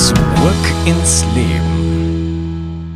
Zurück 0.00 0.16
ins 0.86 1.26
Leben. 1.34 2.88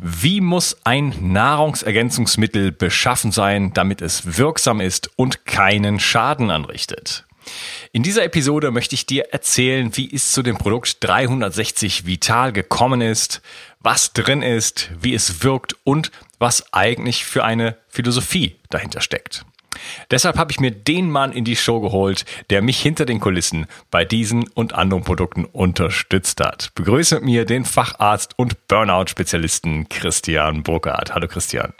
Wie 0.00 0.40
muss 0.40 0.78
ein 0.84 1.14
Nahrungsergänzungsmittel 1.20 2.72
beschaffen 2.72 3.32
sein, 3.32 3.74
damit 3.74 4.00
es 4.00 4.38
wirksam 4.38 4.80
ist 4.80 5.10
und 5.16 5.44
keinen 5.44 6.00
Schaden 6.00 6.50
anrichtet? 6.50 7.26
In 7.92 8.02
dieser 8.02 8.24
Episode 8.24 8.70
möchte 8.70 8.94
ich 8.94 9.04
dir 9.04 9.26
erzählen, 9.30 9.94
wie 9.98 10.10
es 10.10 10.32
zu 10.32 10.42
dem 10.42 10.56
Produkt 10.56 10.96
360 11.04 12.06
Vital 12.06 12.54
gekommen 12.54 13.02
ist, 13.02 13.42
was 13.80 14.14
drin 14.14 14.40
ist, 14.40 14.90
wie 14.98 15.12
es 15.12 15.42
wirkt 15.42 15.76
und 15.84 16.10
was 16.38 16.72
eigentlich 16.72 17.26
für 17.26 17.44
eine 17.44 17.76
Philosophie 17.90 18.56
dahinter 18.70 19.02
steckt. 19.02 19.44
Deshalb 20.10 20.36
habe 20.36 20.50
ich 20.52 20.60
mir 20.60 20.70
den 20.70 21.10
Mann 21.10 21.32
in 21.32 21.44
die 21.44 21.56
Show 21.56 21.80
geholt, 21.80 22.24
der 22.50 22.62
mich 22.62 22.80
hinter 22.80 23.06
den 23.06 23.20
Kulissen 23.20 23.66
bei 23.90 24.04
diesen 24.04 24.48
und 24.48 24.74
anderen 24.74 25.04
Produkten 25.04 25.44
unterstützt 25.44 26.40
hat. 26.40 26.72
Begrüße 26.74 27.16
mit 27.16 27.24
mir 27.24 27.44
den 27.44 27.64
Facharzt 27.64 28.38
und 28.38 28.68
Burnout-Spezialisten 28.68 29.88
Christian 29.88 30.62
Burkhardt. 30.62 31.14
Hallo 31.14 31.28
Christian. 31.28 31.72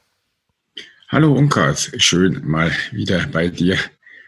Hallo 1.09 1.33
Unkas, 1.33 1.91
schön 1.97 2.47
mal 2.47 2.71
wieder 2.93 3.27
bei 3.29 3.49
dir 3.49 3.79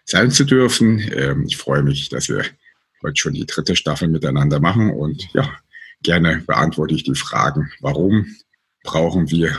sein 0.05 0.31
zu 0.31 0.45
dürfen. 0.45 0.99
Ähm, 1.15 1.45
ich 1.47 1.57
freue 1.57 1.83
mich, 1.83 2.09
dass 2.09 2.29
wir 2.29 2.45
heute 3.03 3.17
schon 3.17 3.35
die 3.35 3.47
dritte 3.47 3.77
Staffel 3.77 4.09
miteinander 4.09 4.61
machen 4.61 4.91
und 4.91 5.29
ja, 5.35 5.51
gerne 6.03 6.43
beantworte 6.47 6.95
ich 6.95 7.05
die 7.05 7.15
Fragen, 7.15 7.71
warum 7.81 8.27
brauchen 8.83 9.31
wir 9.31 9.59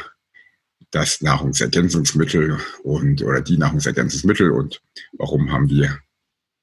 das 0.92 1.22
Nahrungsergänzungsmittel 1.22 2.59
und 2.84 3.23
oder 3.23 3.42
die 3.42 3.58
Nahrungsergänzungsmittel 3.58 4.52
und 4.52 4.81
warum 5.17 5.52
haben 5.52 5.70
wir 5.70 6.00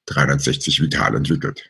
360 0.05 0.81
Vital 0.81 1.15
entwickelt. 1.15 1.69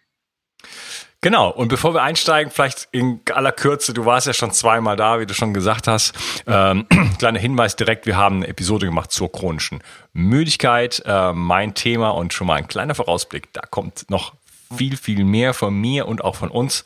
Genau, 1.21 1.49
und 1.49 1.67
bevor 1.67 1.93
wir 1.93 2.01
einsteigen, 2.01 2.49
vielleicht 2.49 2.87
in 2.93 3.19
aller 3.33 3.51
Kürze, 3.51 3.93
du 3.93 4.05
warst 4.05 4.25
ja 4.25 4.33
schon 4.33 4.51
zweimal 4.51 4.95
da, 4.95 5.19
wie 5.19 5.25
du 5.25 5.33
schon 5.33 5.53
gesagt 5.53 5.87
hast. 5.87 6.13
Ähm, 6.47 6.87
kleiner 7.19 7.39
Hinweis 7.39 7.75
direkt, 7.75 8.05
wir 8.05 8.15
haben 8.15 8.37
eine 8.37 8.47
Episode 8.47 8.85
gemacht 8.85 9.11
zur 9.11 9.29
chronischen 9.29 9.83
Müdigkeit, 10.13 11.01
äh, 11.05 11.33
mein 11.33 11.73
Thema 11.73 12.11
und 12.11 12.33
schon 12.33 12.47
mal 12.47 12.55
ein 12.55 12.69
kleiner 12.69 12.95
Vorausblick, 12.95 13.51
da 13.51 13.61
kommt 13.69 14.09
noch 14.09 14.33
viel, 14.75 14.97
viel 14.97 15.23
mehr 15.23 15.53
von 15.53 15.73
mir 15.73 16.07
und 16.07 16.23
auch 16.23 16.35
von 16.35 16.49
uns. 16.49 16.83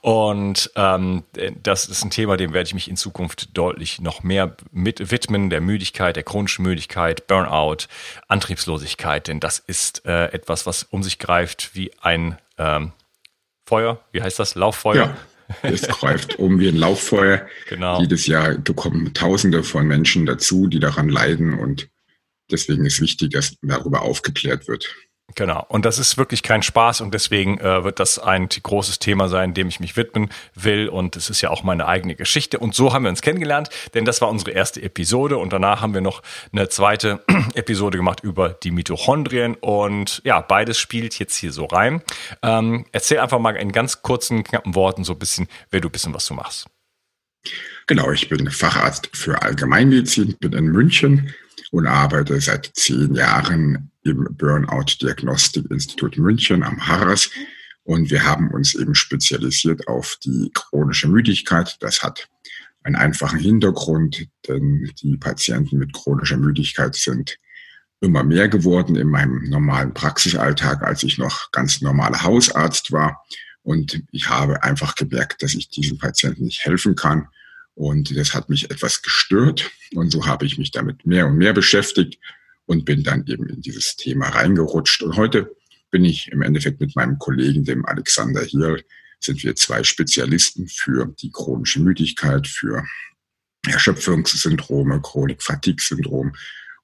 Und 0.00 0.70
ähm, 0.76 1.24
das 1.62 1.86
ist 1.86 2.04
ein 2.04 2.10
Thema, 2.10 2.36
dem 2.36 2.52
werde 2.52 2.66
ich 2.66 2.74
mich 2.74 2.88
in 2.88 2.96
Zukunft 2.96 3.56
deutlich 3.56 4.00
noch 4.00 4.22
mehr 4.22 4.56
mit 4.70 5.10
widmen, 5.10 5.50
der 5.50 5.60
Müdigkeit, 5.60 6.16
der 6.16 6.22
chronischen 6.22 6.64
Müdigkeit, 6.64 7.26
Burnout, 7.26 7.86
Antriebslosigkeit, 8.28 9.28
denn 9.28 9.40
das 9.40 9.58
ist 9.58 10.04
äh, 10.04 10.26
etwas, 10.26 10.66
was 10.66 10.82
um 10.82 11.02
sich 11.02 11.18
greift 11.18 11.74
wie 11.74 11.90
ein 12.00 12.38
ähm, 12.58 12.92
Feuer, 13.66 14.00
wie 14.12 14.22
heißt 14.22 14.38
das? 14.38 14.54
Lauffeuer? 14.54 15.06
Ja. 15.06 15.16
Es 15.62 15.82
greift 15.82 16.38
um 16.38 16.58
wie 16.58 16.68
ein 16.68 16.76
Lauffeuer. 16.76 17.46
Genau. 17.68 18.00
Jedes 18.00 18.26
Jahr 18.26 18.54
kommen 18.76 19.14
Tausende 19.14 19.62
von 19.62 19.86
Menschen 19.86 20.26
dazu, 20.26 20.66
die 20.66 20.80
daran 20.80 21.08
leiden 21.08 21.54
und 21.58 21.88
deswegen 22.50 22.84
ist 22.84 23.00
wichtig, 23.00 23.30
dass 23.30 23.56
darüber 23.62 24.02
aufgeklärt 24.02 24.68
wird. 24.68 24.94
Genau. 25.34 25.64
Und 25.68 25.84
das 25.84 25.98
ist 25.98 26.18
wirklich 26.18 26.42
kein 26.42 26.62
Spaß 26.62 27.00
und 27.00 27.14
deswegen 27.14 27.58
äh, 27.58 27.84
wird 27.84 28.00
das 28.00 28.18
ein 28.18 28.48
großes 28.48 28.98
Thema 28.98 29.28
sein, 29.28 29.54
dem 29.54 29.68
ich 29.68 29.80
mich 29.80 29.96
widmen 29.96 30.30
will. 30.54 30.88
Und 30.88 31.16
es 31.16 31.30
ist 31.30 31.40
ja 31.40 31.50
auch 31.50 31.62
meine 31.62 31.86
eigene 31.86 32.14
Geschichte. 32.14 32.58
Und 32.58 32.74
so 32.74 32.92
haben 32.92 33.04
wir 33.04 33.08
uns 33.08 33.22
kennengelernt, 33.22 33.70
denn 33.94 34.04
das 34.04 34.20
war 34.20 34.28
unsere 34.28 34.50
erste 34.50 34.82
Episode. 34.82 35.38
Und 35.38 35.52
danach 35.52 35.80
haben 35.80 35.94
wir 35.94 36.00
noch 36.00 36.22
eine 36.52 36.68
zweite 36.68 37.24
Episode 37.54 37.96
gemacht 37.96 38.20
über 38.22 38.50
die 38.50 38.70
Mitochondrien. 38.70 39.54
Und 39.54 40.20
ja, 40.24 40.40
beides 40.40 40.78
spielt 40.78 41.18
jetzt 41.18 41.36
hier 41.36 41.52
so 41.52 41.64
rein. 41.64 42.02
Ähm, 42.42 42.84
erzähl 42.92 43.18
einfach 43.18 43.38
mal 43.38 43.56
in 43.56 43.72
ganz 43.72 44.02
kurzen, 44.02 44.44
knappen 44.44 44.74
Worten 44.74 45.04
so 45.04 45.14
ein 45.14 45.18
bisschen, 45.18 45.48
wer 45.70 45.80
du 45.80 45.88
bist 45.88 46.06
und 46.06 46.14
was 46.14 46.26
du 46.26 46.34
machst. 46.34 46.66
Genau, 47.86 48.10
ich 48.12 48.28
bin 48.28 48.50
Facharzt 48.50 49.08
für 49.12 49.40
Allgemeinmedizin, 49.42 50.36
bin 50.38 50.52
in 50.52 50.66
München 50.66 51.34
und 51.72 51.86
arbeite 51.86 52.40
seit 52.40 52.70
zehn 52.74 53.14
Jahren 53.14 53.91
im 54.04 54.26
Burnout-Diagnostik-Institut 54.30 56.18
München 56.18 56.62
am 56.62 56.86
Harras. 56.86 57.30
Und 57.84 58.10
wir 58.10 58.24
haben 58.24 58.50
uns 58.50 58.74
eben 58.74 58.94
spezialisiert 58.94 59.88
auf 59.88 60.16
die 60.24 60.50
chronische 60.54 61.08
Müdigkeit. 61.08 61.76
Das 61.80 62.02
hat 62.02 62.28
einen 62.84 62.96
einfachen 62.96 63.38
Hintergrund, 63.38 64.26
denn 64.48 64.90
die 65.02 65.16
Patienten 65.16 65.78
mit 65.78 65.92
chronischer 65.92 66.36
Müdigkeit 66.36 66.94
sind 66.94 67.38
immer 68.00 68.24
mehr 68.24 68.48
geworden 68.48 68.96
in 68.96 69.08
meinem 69.08 69.44
normalen 69.48 69.94
Praxisalltag, 69.94 70.82
als 70.82 71.02
ich 71.04 71.18
noch 71.18 71.52
ganz 71.52 71.80
normaler 71.80 72.22
Hausarzt 72.22 72.90
war. 72.90 73.24
Und 73.62 74.02
ich 74.10 74.28
habe 74.28 74.62
einfach 74.64 74.96
gemerkt, 74.96 75.42
dass 75.42 75.54
ich 75.54 75.68
diesen 75.68 75.98
Patienten 75.98 76.44
nicht 76.44 76.64
helfen 76.64 76.96
kann. 76.96 77.28
Und 77.74 78.16
das 78.16 78.34
hat 78.34 78.48
mich 78.48 78.70
etwas 78.70 79.02
gestört. 79.02 79.70
Und 79.94 80.10
so 80.10 80.26
habe 80.26 80.44
ich 80.44 80.58
mich 80.58 80.72
damit 80.72 81.06
mehr 81.06 81.26
und 81.26 81.36
mehr 81.36 81.52
beschäftigt 81.52 82.18
und 82.72 82.86
bin 82.86 83.02
dann 83.02 83.26
eben 83.26 83.46
in 83.50 83.60
dieses 83.60 83.96
Thema 83.96 84.30
reingerutscht. 84.30 85.02
Und 85.02 85.16
heute 85.16 85.54
bin 85.90 86.06
ich 86.06 86.28
im 86.32 86.40
Endeffekt 86.40 86.80
mit 86.80 86.96
meinem 86.96 87.18
Kollegen, 87.18 87.64
dem 87.64 87.84
Alexander 87.84 88.40
Hirl, 88.40 88.82
sind 89.20 89.44
wir 89.44 89.54
zwei 89.56 89.84
Spezialisten 89.84 90.66
für 90.68 91.14
die 91.20 91.30
chronische 91.30 91.80
Müdigkeit, 91.80 92.48
für 92.48 92.82
Erschöpfungssyndrome, 93.66 95.02
Chronik-Fatigue-Syndrom 95.02 96.32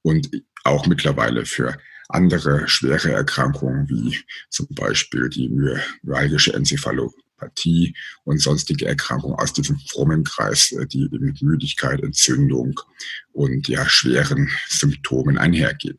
und 0.03 0.31
auch 0.65 0.87
mittlerweile 0.87 1.47
für 1.47 1.78
andere 2.10 2.69
schwere 2.69 3.12
Erkrankungen 3.12 3.88
wie 3.88 4.19
zum 4.50 4.69
Beispiel 4.71 5.31
die 5.31 5.48
myalgische 6.03 6.53
Enzephalopathie 6.53 7.28
Apathie 7.38 7.94
und 8.25 8.41
sonstige 8.41 8.87
Erkrankungen 8.87 9.38
aus 9.38 9.53
diesem 9.53 9.78
frommen 9.78 10.25
Kreis, 10.25 10.72
äh, 10.72 10.87
die 10.87 11.09
mit 11.10 11.43
Müdigkeit, 11.43 12.03
Entzündung 12.03 12.81
und 13.32 13.69
ja 13.69 13.88
schweren 13.88 14.50
Symptomen 14.69 15.38
einhergehen. 15.38 15.98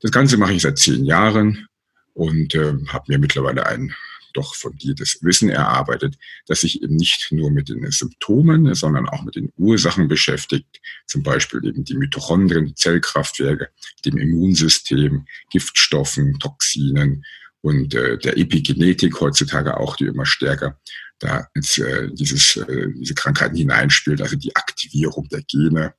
Das 0.00 0.10
Ganze 0.10 0.36
mache 0.36 0.52
ich 0.52 0.62
seit 0.62 0.78
zehn 0.78 1.04
Jahren 1.04 1.66
und 2.14 2.54
äh, 2.54 2.74
habe 2.88 3.04
mir 3.08 3.18
mittlerweile 3.18 3.66
ein 3.66 3.94
doch 4.32 4.54
fundiertes 4.54 5.18
Wissen 5.22 5.48
erarbeitet, 5.48 6.16
das 6.46 6.60
sich 6.60 6.82
eben 6.82 6.96
nicht 6.96 7.32
nur 7.32 7.50
mit 7.50 7.70
den 7.70 7.90
Symptomen, 7.90 8.74
sondern 8.74 9.08
auch 9.08 9.22
mit 9.22 9.34
den 9.34 9.50
Ursachen 9.56 10.08
beschäftigt, 10.08 10.80
zum 11.06 11.22
Beispiel 11.22 11.64
eben 11.64 11.84
die 11.84 11.96
Mitochondrien, 11.96 12.76
Zellkraftwerke, 12.76 13.70
dem 14.04 14.18
Immunsystem, 14.18 15.26
Giftstoffen, 15.50 16.38
Toxinen 16.38 17.24
und 17.62 17.94
äh, 17.94 18.18
der 18.18 18.36
Epigenetik 18.36 19.20
heutzutage 19.20 19.76
auch, 19.78 19.96
die 19.96 20.06
immer 20.06 20.26
stärker 20.26 20.78
da 21.18 21.48
ins, 21.54 21.78
äh, 21.78 22.08
dieses, 22.12 22.56
äh, 22.56 22.88
diese 22.94 23.14
Krankheiten 23.14 23.56
hineinspielt, 23.56 24.20
also 24.20 24.36
die 24.36 24.54
Aktivierung 24.54 25.28
der 25.28 25.42
Gene. 25.42 25.94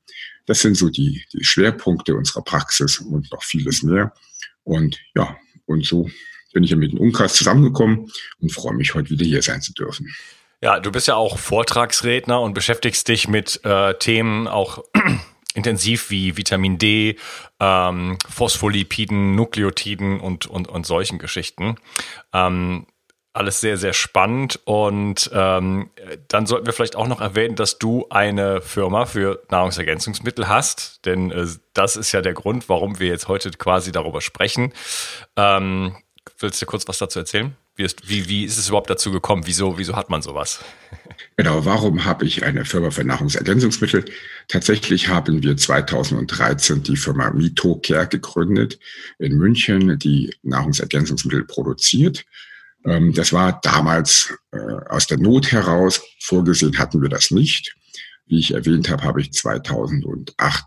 Das 0.45 0.61
sind 0.61 0.75
so 0.75 0.89
die, 0.89 1.25
die 1.33 1.43
Schwerpunkte 1.43 2.15
unserer 2.15 2.43
Praxis 2.43 2.99
und 2.99 3.31
noch 3.31 3.43
vieles 3.43 3.83
mehr. 3.83 4.13
Und 4.63 4.97
ja, 5.15 5.35
und 5.65 5.85
so 5.85 6.09
bin 6.53 6.63
ich 6.63 6.71
ja 6.71 6.77
mit 6.77 6.91
dem 6.91 6.99
Umkreis 6.99 7.33
zusammengekommen 7.33 8.09
und 8.39 8.51
freue 8.51 8.75
mich, 8.75 8.93
heute 8.93 9.09
wieder 9.09 9.25
hier 9.25 9.41
sein 9.41 9.61
zu 9.61 9.73
dürfen. 9.73 10.13
Ja, 10.61 10.79
du 10.79 10.91
bist 10.91 11.07
ja 11.07 11.15
auch 11.15 11.37
Vortragsredner 11.37 12.41
und 12.41 12.53
beschäftigst 12.53 13.07
dich 13.07 13.27
mit 13.27 13.63
äh, 13.63 13.93
Themen 13.95 14.47
auch 14.47 14.83
intensiv 15.57 16.09
wie 16.11 16.37
Vitamin 16.37 16.77
D, 16.77 17.17
ähm, 17.59 18.17
Phospholipiden, 18.29 19.35
Nukleotiden 19.35 20.19
und, 20.19 20.45
und, 20.45 20.67
und 20.69 20.85
solchen 20.85 21.17
Geschichten. 21.17 21.75
Ähm, 22.31 22.85
alles 23.33 23.59
sehr, 23.61 23.77
sehr 23.77 23.93
spannend. 23.93 24.59
Und 24.65 25.29
ähm, 25.33 25.89
dann 26.27 26.45
sollten 26.45 26.65
wir 26.65 26.73
vielleicht 26.73 26.95
auch 26.95 27.07
noch 27.07 27.21
erwähnen, 27.21 27.55
dass 27.55 27.77
du 27.77 28.05
eine 28.09 28.61
Firma 28.61 29.05
für 29.05 29.43
Nahrungsergänzungsmittel 29.49 30.47
hast. 30.47 31.05
Denn 31.05 31.31
äh, 31.31 31.47
das 31.73 31.95
ist 31.95 32.11
ja 32.11 32.21
der 32.21 32.33
Grund, 32.33 32.69
warum 32.69 32.99
wir 32.99 33.07
jetzt 33.07 33.27
heute 33.27 33.51
quasi 33.51 33.91
darüber 33.91 34.21
sprechen. 34.21 34.73
Ähm, 35.35 35.95
willst 36.39 36.61
du 36.61 36.65
kurz 36.65 36.87
was 36.87 36.99
dazu 36.99 37.19
erzählen? 37.19 37.55
Wie 37.75 37.83
ist, 37.83 38.07
wie, 38.09 38.27
wie 38.27 38.43
ist 38.43 38.57
es 38.57 38.69
überhaupt 38.69 38.89
dazu 38.89 39.11
gekommen? 39.11 39.43
Wieso, 39.45 39.77
wieso 39.77 39.95
hat 39.95 40.09
man 40.09 40.21
sowas? 40.21 40.63
Genau, 41.35 41.65
warum 41.65 42.05
habe 42.05 42.25
ich 42.25 42.43
eine 42.43 42.65
Firma 42.65 42.91
für 42.91 43.03
Nahrungsergänzungsmittel? 43.03 44.05
Tatsächlich 44.47 45.07
haben 45.07 45.43
wir 45.43 45.55
2013 45.55 46.83
die 46.83 46.97
Firma 46.97 47.31
MitoCare 47.31 48.07
gegründet 48.07 48.79
in 49.19 49.37
München, 49.37 49.99
die 49.99 50.33
Nahrungsergänzungsmittel 50.43 51.45
produziert. 51.45 52.25
Ähm, 52.85 53.13
das 53.13 53.33
war 53.33 53.59
damals 53.61 54.33
äh, 54.51 54.57
aus 54.89 55.07
der 55.07 55.17
Not 55.17 55.51
heraus. 55.51 56.01
Vorgesehen 56.19 56.77
hatten 56.77 57.01
wir 57.01 57.09
das 57.09 57.31
nicht. 57.31 57.75
Wie 58.25 58.39
ich 58.39 58.53
erwähnt 58.53 58.89
habe, 58.89 59.03
habe 59.03 59.21
ich 59.21 59.31
2008, 59.31 60.65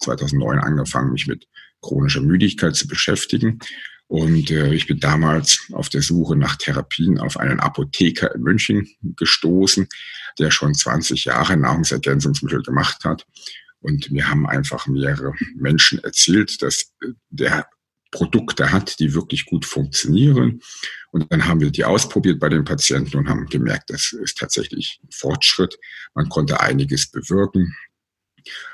2009 0.00 0.58
angefangen, 0.58 1.12
mich 1.12 1.26
mit 1.26 1.46
chronischer 1.82 2.22
Müdigkeit 2.22 2.74
zu 2.74 2.86
beschäftigen. 2.86 3.58
Und 4.12 4.50
äh, 4.50 4.74
ich 4.74 4.86
bin 4.86 5.00
damals 5.00 5.68
auf 5.72 5.88
der 5.88 6.02
Suche 6.02 6.36
nach 6.36 6.56
Therapien 6.56 7.18
auf 7.18 7.38
einen 7.38 7.60
Apotheker 7.60 8.34
in 8.34 8.42
München 8.42 8.86
gestoßen, 9.16 9.88
der 10.38 10.50
schon 10.50 10.74
20 10.74 11.24
Jahre 11.24 11.56
Nahrungsergänzungsmittel 11.56 12.62
gemacht 12.62 13.06
hat. 13.06 13.26
Und 13.80 14.12
wir 14.12 14.28
haben 14.28 14.46
einfach 14.46 14.86
mehrere 14.86 15.32
Menschen 15.56 16.04
erzählt, 16.04 16.60
dass 16.60 16.92
äh, 17.00 17.12
der 17.30 17.66
Produkte 18.10 18.70
hat, 18.70 19.00
die 19.00 19.14
wirklich 19.14 19.46
gut 19.46 19.64
funktionieren. 19.64 20.60
Und 21.10 21.32
dann 21.32 21.46
haben 21.46 21.60
wir 21.60 21.70
die 21.70 21.86
ausprobiert 21.86 22.38
bei 22.38 22.50
den 22.50 22.64
Patienten 22.64 23.16
und 23.16 23.30
haben 23.30 23.46
gemerkt, 23.46 23.88
das 23.88 24.12
ist 24.12 24.36
tatsächlich 24.36 25.00
ein 25.02 25.08
Fortschritt. 25.10 25.78
Man 26.12 26.28
konnte 26.28 26.60
einiges 26.60 27.10
bewirken. 27.10 27.74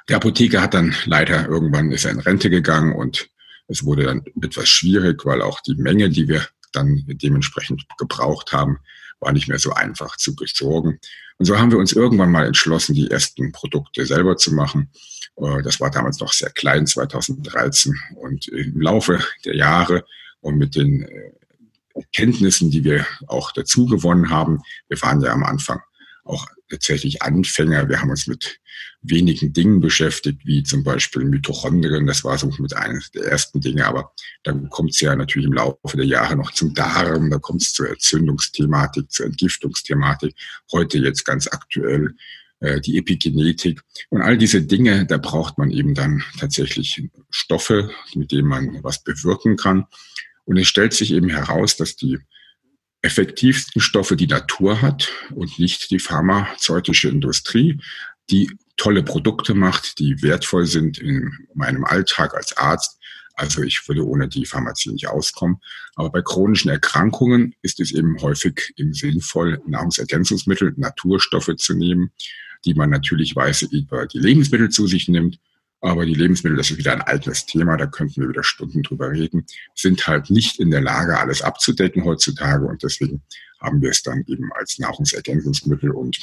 Der 0.09 0.17
Apotheker 0.17 0.63
hat 0.63 0.75
dann 0.75 0.97
leider 1.05 1.47
irgendwann 1.47 1.93
ist 1.93 2.07
er 2.07 2.11
in 2.11 2.19
Rente 2.19 2.51
gegangen 2.51 2.93
und 2.93 3.31
es 3.69 3.85
wurde 3.85 4.05
dann 4.05 4.25
etwas 4.43 4.69
schwierig, 4.69 5.25
weil 5.25 5.43
auch 5.43 5.61
die 5.61 5.75
Menge, 5.75 6.09
die 6.09 6.27
wir 6.27 6.47
dann 6.73 7.05
dementsprechend 7.07 7.87
gebraucht 7.99 8.53
haben, 8.53 8.79
war 9.21 9.33
nicht 9.33 9.49
mehr 9.49 9.59
so 9.59 9.73
einfach 9.73 10.17
zu 10.17 10.35
besorgen. 10.35 10.99
Und 11.39 11.47
so 11.47 11.59
haben 11.59 11.71
wir 11.71 11.79
uns 11.79 11.93
irgendwann 11.93 12.31
mal 12.31 12.47
entschlossen, 12.47 12.95
die 12.95 13.11
ersten 13.11 13.53
Produkte 13.53 14.05
selber 14.07 14.37
zu 14.37 14.55
machen. 14.55 14.91
Äh, 15.37 15.63
das 15.63 15.81
war 15.81 15.91
damals 15.91 16.19
noch 16.21 16.33
sehr 16.33 16.51
klein, 16.51 16.87
2013. 16.87 17.95
Und 18.17 18.49
im 18.49 18.81
Laufe 18.81 19.21
der 19.45 19.57
Jahre 19.57 20.05
und 20.41 20.57
mit 20.57 20.75
den 20.75 21.03
äh, 21.03 21.33
Kenntnissen, 22.13 22.71
die 22.71 22.85
wir 22.85 23.07
auch 23.27 23.53
dazu 23.53 23.87
gewonnen 23.87 24.31
haben, 24.31 24.63
wir 24.89 25.01
waren 25.03 25.21
ja 25.21 25.33
am 25.33 25.45
Anfang 25.45 25.81
auch 26.29 26.47
tatsächlich 26.69 27.23
Anfänger. 27.23 27.89
Wir 27.89 28.01
haben 28.01 28.11
uns 28.11 28.27
mit 28.27 28.61
wenigen 29.01 29.53
Dingen 29.53 29.81
beschäftigt, 29.81 30.43
wie 30.45 30.63
zum 30.63 30.85
Beispiel 30.85 31.25
Mitochondrien. 31.25 32.07
Das 32.07 32.25
war 32.25 32.37
so 32.39 32.53
mit 32.59 32.75
eines 32.75 33.11
der 33.11 33.25
ersten 33.25 33.61
Dinge. 33.61 33.87
Aber 33.87 34.13
dann 34.43 34.69
kommt 34.69 34.91
es 34.91 35.01
ja 35.01 35.15
natürlich 35.17 35.47
im 35.47 35.55
Laufe 35.55 35.97
der 35.97 36.07
Jahre 36.07 36.37
noch 36.37 36.53
zum 36.53 36.75
Darm, 36.75 37.31
da 37.31 37.39
kommt 37.39 37.63
es 37.63 37.73
zur 37.73 37.89
Entzündungsthematik, 37.89 39.11
zur 39.11 39.27
Entgiftungsthematik. 39.27 40.35
Heute 40.73 40.99
jetzt 40.99 41.25
ganz 41.25 41.47
aktuell 41.49 42.15
äh, 42.61 42.81
die 42.81 42.99
Epigenetik. 42.99 43.83
Und 44.11 44.23
all 44.23 44.37
diese 44.37 44.63
Dinge, 44.63 45.07
da 45.07 45.19
braucht 45.19 45.59
man 45.59 45.71
eben 45.71 45.95
dann 45.95 46.25
tatsächlich 46.39 47.03
Stoffe, 47.31 47.91
mit 48.15 48.33
denen 48.33 48.49
man 48.49 48.83
was 48.83 49.03
bewirken 49.03 49.57
kann. 49.57 49.87
Und 50.45 50.57
es 50.57 50.67
stellt 50.67 50.93
sich 50.93 51.13
eben 51.13 51.29
heraus, 51.29 51.77
dass 51.77 51.95
die 51.95 52.19
effektivsten 53.03 53.81
Stoffe 53.81 54.17
die 54.17 54.27
Natur 54.27 54.83
hat 54.83 55.09
und 55.35 55.59
nicht 55.59 55.91
die 55.91 55.99
pharmazeutische 55.99 57.09
Industrie, 57.09 57.81
die 58.31 58.51
tolle 58.77 59.03
Produkte 59.03 59.55
macht, 59.55 59.99
die 59.99 60.23
wertvoll 60.23 60.67
sind 60.67 60.99
in 60.99 61.33
meinem 61.55 61.85
Alltag 61.85 62.35
als 62.35 62.57
Arzt. 62.57 62.99
Also 63.35 63.63
ich 63.63 63.87
würde 63.87 64.05
ohne 64.05 64.29
die 64.29 64.47
Pharmazie 64.47 64.91
nicht 64.91 65.09
auskommen. 65.09 65.59
Aber 65.95 66.11
bei 66.11 66.23
chronischen 66.23 66.71
Erkrankungen 66.71 67.55
ist 67.63 67.79
es 67.81 67.93
eben 67.93 68.21
häufig 68.21 68.73
im 68.77 68.93
sinnvoll, 68.93 69.61
Nahrungsergänzungsmittel, 69.67 70.75
Naturstoffe 70.77 71.55
zu 71.57 71.75
nehmen, 71.75 72.11
die 72.65 72.75
man 72.75 72.91
natürlichweise 72.91 73.67
über 73.67 74.07
die 74.07 74.19
Lebensmittel 74.19 74.71
zu 74.71 74.89
sich 74.89 75.09
nimmt 75.09 75.39
aber 75.81 76.05
die 76.07 76.15
Lebensmittel, 76.15 76.57
das 76.57 76.71
ist 76.71 76.79
wieder 76.79 76.93
ein 76.93 77.03
altes 77.03 77.47
Thema, 77.47 77.77
da 77.77 77.87
könnten 77.87 78.21
wir 78.21 78.29
wieder 78.29 78.43
Stunden 78.43 78.83
drüber 78.83 79.11
reden, 79.11 79.47
sind 79.75 80.07
halt 80.07 80.31
nicht 80.31 80.59
in 80.59 80.71
der 80.71 80.81
Lage, 80.81 81.19
alles 81.19 81.43
abzudecken 81.43 82.05
heutzutage. 82.05 82.67
Und 82.67 82.83
deswegen 82.83 83.23
haben 83.61 83.81
wir 83.81 83.91
es 83.91 84.03
dann 84.03 84.25
eben 84.27 84.53
als 84.53 84.79
Nahrungsergänzungsmittel 84.79 85.91
und 85.91 86.19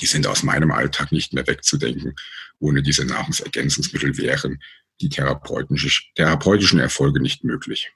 die 0.00 0.06
sind 0.06 0.26
aus 0.26 0.42
meinem 0.42 0.70
Alltag 0.70 1.12
nicht 1.12 1.34
mehr 1.34 1.46
wegzudenken. 1.46 2.14
Ohne 2.60 2.82
diese 2.82 3.04
Nahrungsergänzungsmittel 3.04 4.16
wären 4.16 4.62
die 5.00 5.08
therapeutischen 5.08 6.78
Erfolge 6.78 7.20
nicht 7.20 7.44
möglich. 7.44 7.92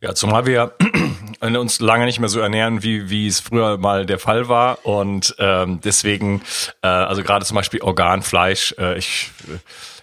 Ja, 0.00 0.14
zumal 0.14 0.46
wir 0.46 0.72
uns 1.40 1.80
lange 1.80 2.06
nicht 2.06 2.20
mehr 2.20 2.30
so 2.30 2.40
ernähren, 2.40 2.82
wie, 2.82 3.10
wie 3.10 3.26
es 3.26 3.40
früher 3.40 3.76
mal 3.76 4.06
der 4.06 4.18
Fall 4.18 4.48
war. 4.48 4.86
Und 4.86 5.34
ähm, 5.38 5.80
deswegen, 5.82 6.42
äh, 6.82 6.86
also 6.86 7.22
gerade 7.22 7.44
zum 7.44 7.54
Beispiel 7.54 7.82
Organfleisch, 7.82 8.74
äh, 8.78 8.96
ich 8.96 9.30
äh, 9.48 9.58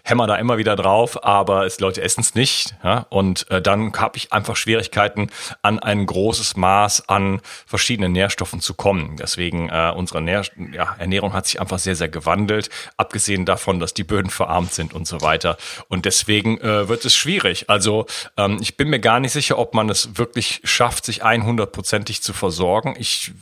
hämmer 0.07 0.25
da 0.25 0.35
immer 0.35 0.57
wieder 0.57 0.75
drauf, 0.77 1.23
aber 1.23 1.65
es, 1.65 1.79
Leute 1.79 2.01
essen 2.01 2.21
es 2.21 2.33
nicht. 2.33 2.75
Ja? 2.83 3.05
Und 3.09 3.49
äh, 3.51 3.61
dann 3.61 3.93
habe 3.93 4.17
ich 4.17 4.31
einfach 4.31 4.55
Schwierigkeiten, 4.55 5.29
an 5.61 5.79
ein 5.79 6.05
großes 6.05 6.55
Maß 6.55 7.09
an 7.09 7.41
verschiedenen 7.65 8.13
Nährstoffen 8.13 8.61
zu 8.61 8.73
kommen. 8.73 9.17
Deswegen 9.17 9.69
äh, 9.69 9.91
unsere 9.93 10.21
Nähr 10.21 10.43
ja, 10.71 10.95
Ernährung 10.97 11.33
hat 11.33 11.45
sich 11.45 11.59
einfach 11.59 11.79
sehr, 11.79 11.95
sehr 11.95 12.07
gewandelt, 12.07 12.69
abgesehen 12.95 13.45
davon, 13.45 13.79
dass 13.81 13.93
die 13.93 14.05
Böden 14.05 14.29
verarmt 14.29 14.73
sind 14.73 14.93
und 14.93 15.07
so 15.07 15.21
weiter. 15.21 15.57
Und 15.89 16.05
deswegen 16.05 16.57
äh, 16.61 16.87
wird 16.87 17.03
es 17.03 17.13
schwierig. 17.13 17.69
Also 17.69 18.05
ähm, 18.37 18.59
ich 18.61 18.77
bin 18.77 18.89
mir 18.89 18.99
gar 18.99 19.19
nicht 19.19 19.33
sicher, 19.33 19.59
ob 19.59 19.73
man 19.73 19.89
es 19.89 20.17
wirklich 20.17 20.61
schafft, 20.63 21.03
sich 21.03 21.25
100%ig 21.25 22.21
zu 22.21 22.31
versorgen. 22.31 22.95
Ich 22.97 23.33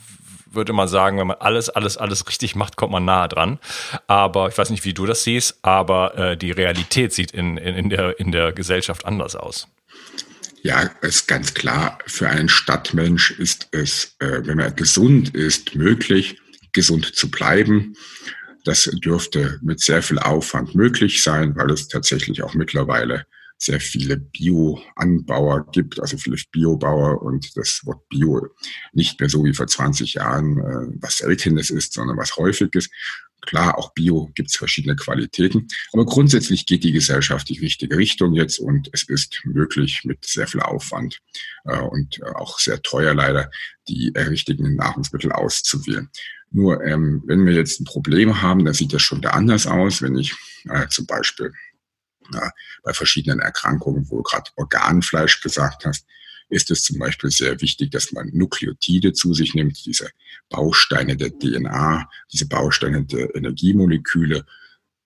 würde 0.56 0.72
mal 0.72 0.88
sagen, 0.88 1.18
wenn 1.18 1.28
man 1.28 1.36
alles, 1.38 1.68
alles, 1.68 1.96
alles 1.96 2.26
richtig 2.26 2.56
macht, 2.56 2.76
kommt 2.76 2.92
man 2.92 3.04
nahe 3.04 3.28
dran. 3.28 3.58
Aber 4.06 4.48
ich 4.48 4.58
weiß 4.58 4.70
nicht, 4.70 4.84
wie 4.84 4.94
du 4.94 5.06
das 5.06 5.22
siehst, 5.22 5.58
aber 5.62 6.16
äh, 6.18 6.36
die 6.36 6.50
Realität 6.50 7.12
sieht 7.12 7.30
in, 7.30 7.56
in, 7.56 7.76
in, 7.76 7.90
der, 7.90 8.18
in 8.18 8.32
der 8.32 8.52
Gesellschaft 8.52 9.04
anders 9.04 9.36
aus. 9.36 9.68
Ja, 10.62 10.90
ist 11.02 11.28
ganz 11.28 11.54
klar, 11.54 11.98
für 12.06 12.28
einen 12.28 12.48
Stadtmensch 12.48 13.30
ist 13.32 13.68
es, 13.70 14.16
äh, 14.18 14.40
wenn 14.44 14.58
er 14.58 14.72
gesund 14.72 15.34
ist, 15.34 15.76
möglich, 15.76 16.40
gesund 16.72 17.14
zu 17.14 17.30
bleiben. 17.30 17.94
Das 18.64 18.90
dürfte 19.04 19.60
mit 19.62 19.78
sehr 19.78 20.02
viel 20.02 20.18
Aufwand 20.18 20.74
möglich 20.74 21.22
sein, 21.22 21.54
weil 21.54 21.70
es 21.70 21.86
tatsächlich 21.86 22.42
auch 22.42 22.54
mittlerweile 22.54 23.26
sehr 23.58 23.80
viele 23.80 24.16
Bio-Anbauer 24.16 25.70
gibt, 25.72 26.00
also 26.00 26.16
viele 26.18 26.36
Biobauer 26.52 27.22
und 27.22 27.56
das 27.56 27.80
Wort 27.84 28.08
Bio 28.08 28.48
nicht 28.92 29.18
mehr 29.18 29.28
so 29.28 29.44
wie 29.44 29.54
vor 29.54 29.66
20 29.66 30.14
Jahren 30.14 30.58
äh, 30.58 30.96
was 31.00 31.18
Seltenes 31.18 31.70
ist, 31.70 31.94
sondern 31.94 32.16
was 32.16 32.36
Häufiges. 32.36 32.90
Klar, 33.42 33.78
auch 33.78 33.94
Bio 33.94 34.30
gibt 34.34 34.50
es 34.50 34.56
verschiedene 34.56 34.96
Qualitäten, 34.96 35.68
aber 35.92 36.04
grundsätzlich 36.04 36.66
geht 36.66 36.84
die 36.84 36.92
Gesellschaft 36.92 37.48
die 37.48 37.58
richtige 37.58 37.96
Richtung 37.96 38.34
jetzt 38.34 38.58
und 38.58 38.88
es 38.92 39.04
ist 39.04 39.40
möglich 39.44 40.02
mit 40.04 40.24
sehr 40.24 40.48
viel 40.48 40.60
Aufwand 40.60 41.20
äh, 41.64 41.78
und 41.78 42.18
äh, 42.20 42.24
auch 42.34 42.58
sehr 42.58 42.82
teuer 42.82 43.14
leider 43.14 43.50
die 43.88 44.10
äh, 44.14 44.22
richtigen 44.22 44.74
Nahrungsmittel 44.74 45.32
auszuwählen. 45.32 46.10
Nur 46.50 46.82
ähm, 46.84 47.22
wenn 47.26 47.46
wir 47.46 47.54
jetzt 47.54 47.80
ein 47.80 47.84
Problem 47.84 48.42
haben, 48.42 48.64
dann 48.64 48.74
sieht 48.74 48.92
das 48.92 49.02
schon 49.02 49.18
wieder 49.18 49.34
anders 49.34 49.66
aus. 49.66 50.02
Wenn 50.02 50.16
ich 50.16 50.34
äh, 50.68 50.88
zum 50.88 51.06
Beispiel 51.06 51.52
ja, 52.32 52.50
bei 52.82 52.92
verschiedenen 52.92 53.40
Erkrankungen, 53.40 54.08
wo 54.10 54.18
du 54.18 54.22
gerade 54.22 54.50
Organfleisch 54.56 55.40
gesagt 55.40 55.84
hast, 55.84 56.06
ist 56.48 56.70
es 56.70 56.82
zum 56.82 56.98
Beispiel 56.98 57.30
sehr 57.30 57.60
wichtig, 57.60 57.90
dass 57.90 58.12
man 58.12 58.30
Nukleotide 58.32 59.12
zu 59.12 59.34
sich 59.34 59.54
nimmt, 59.54 59.84
diese 59.84 60.10
Bausteine 60.48 61.16
der 61.16 61.30
DNA, 61.30 62.08
diese 62.32 62.46
Bausteine 62.46 63.04
der 63.04 63.34
Energiemoleküle. 63.34 64.44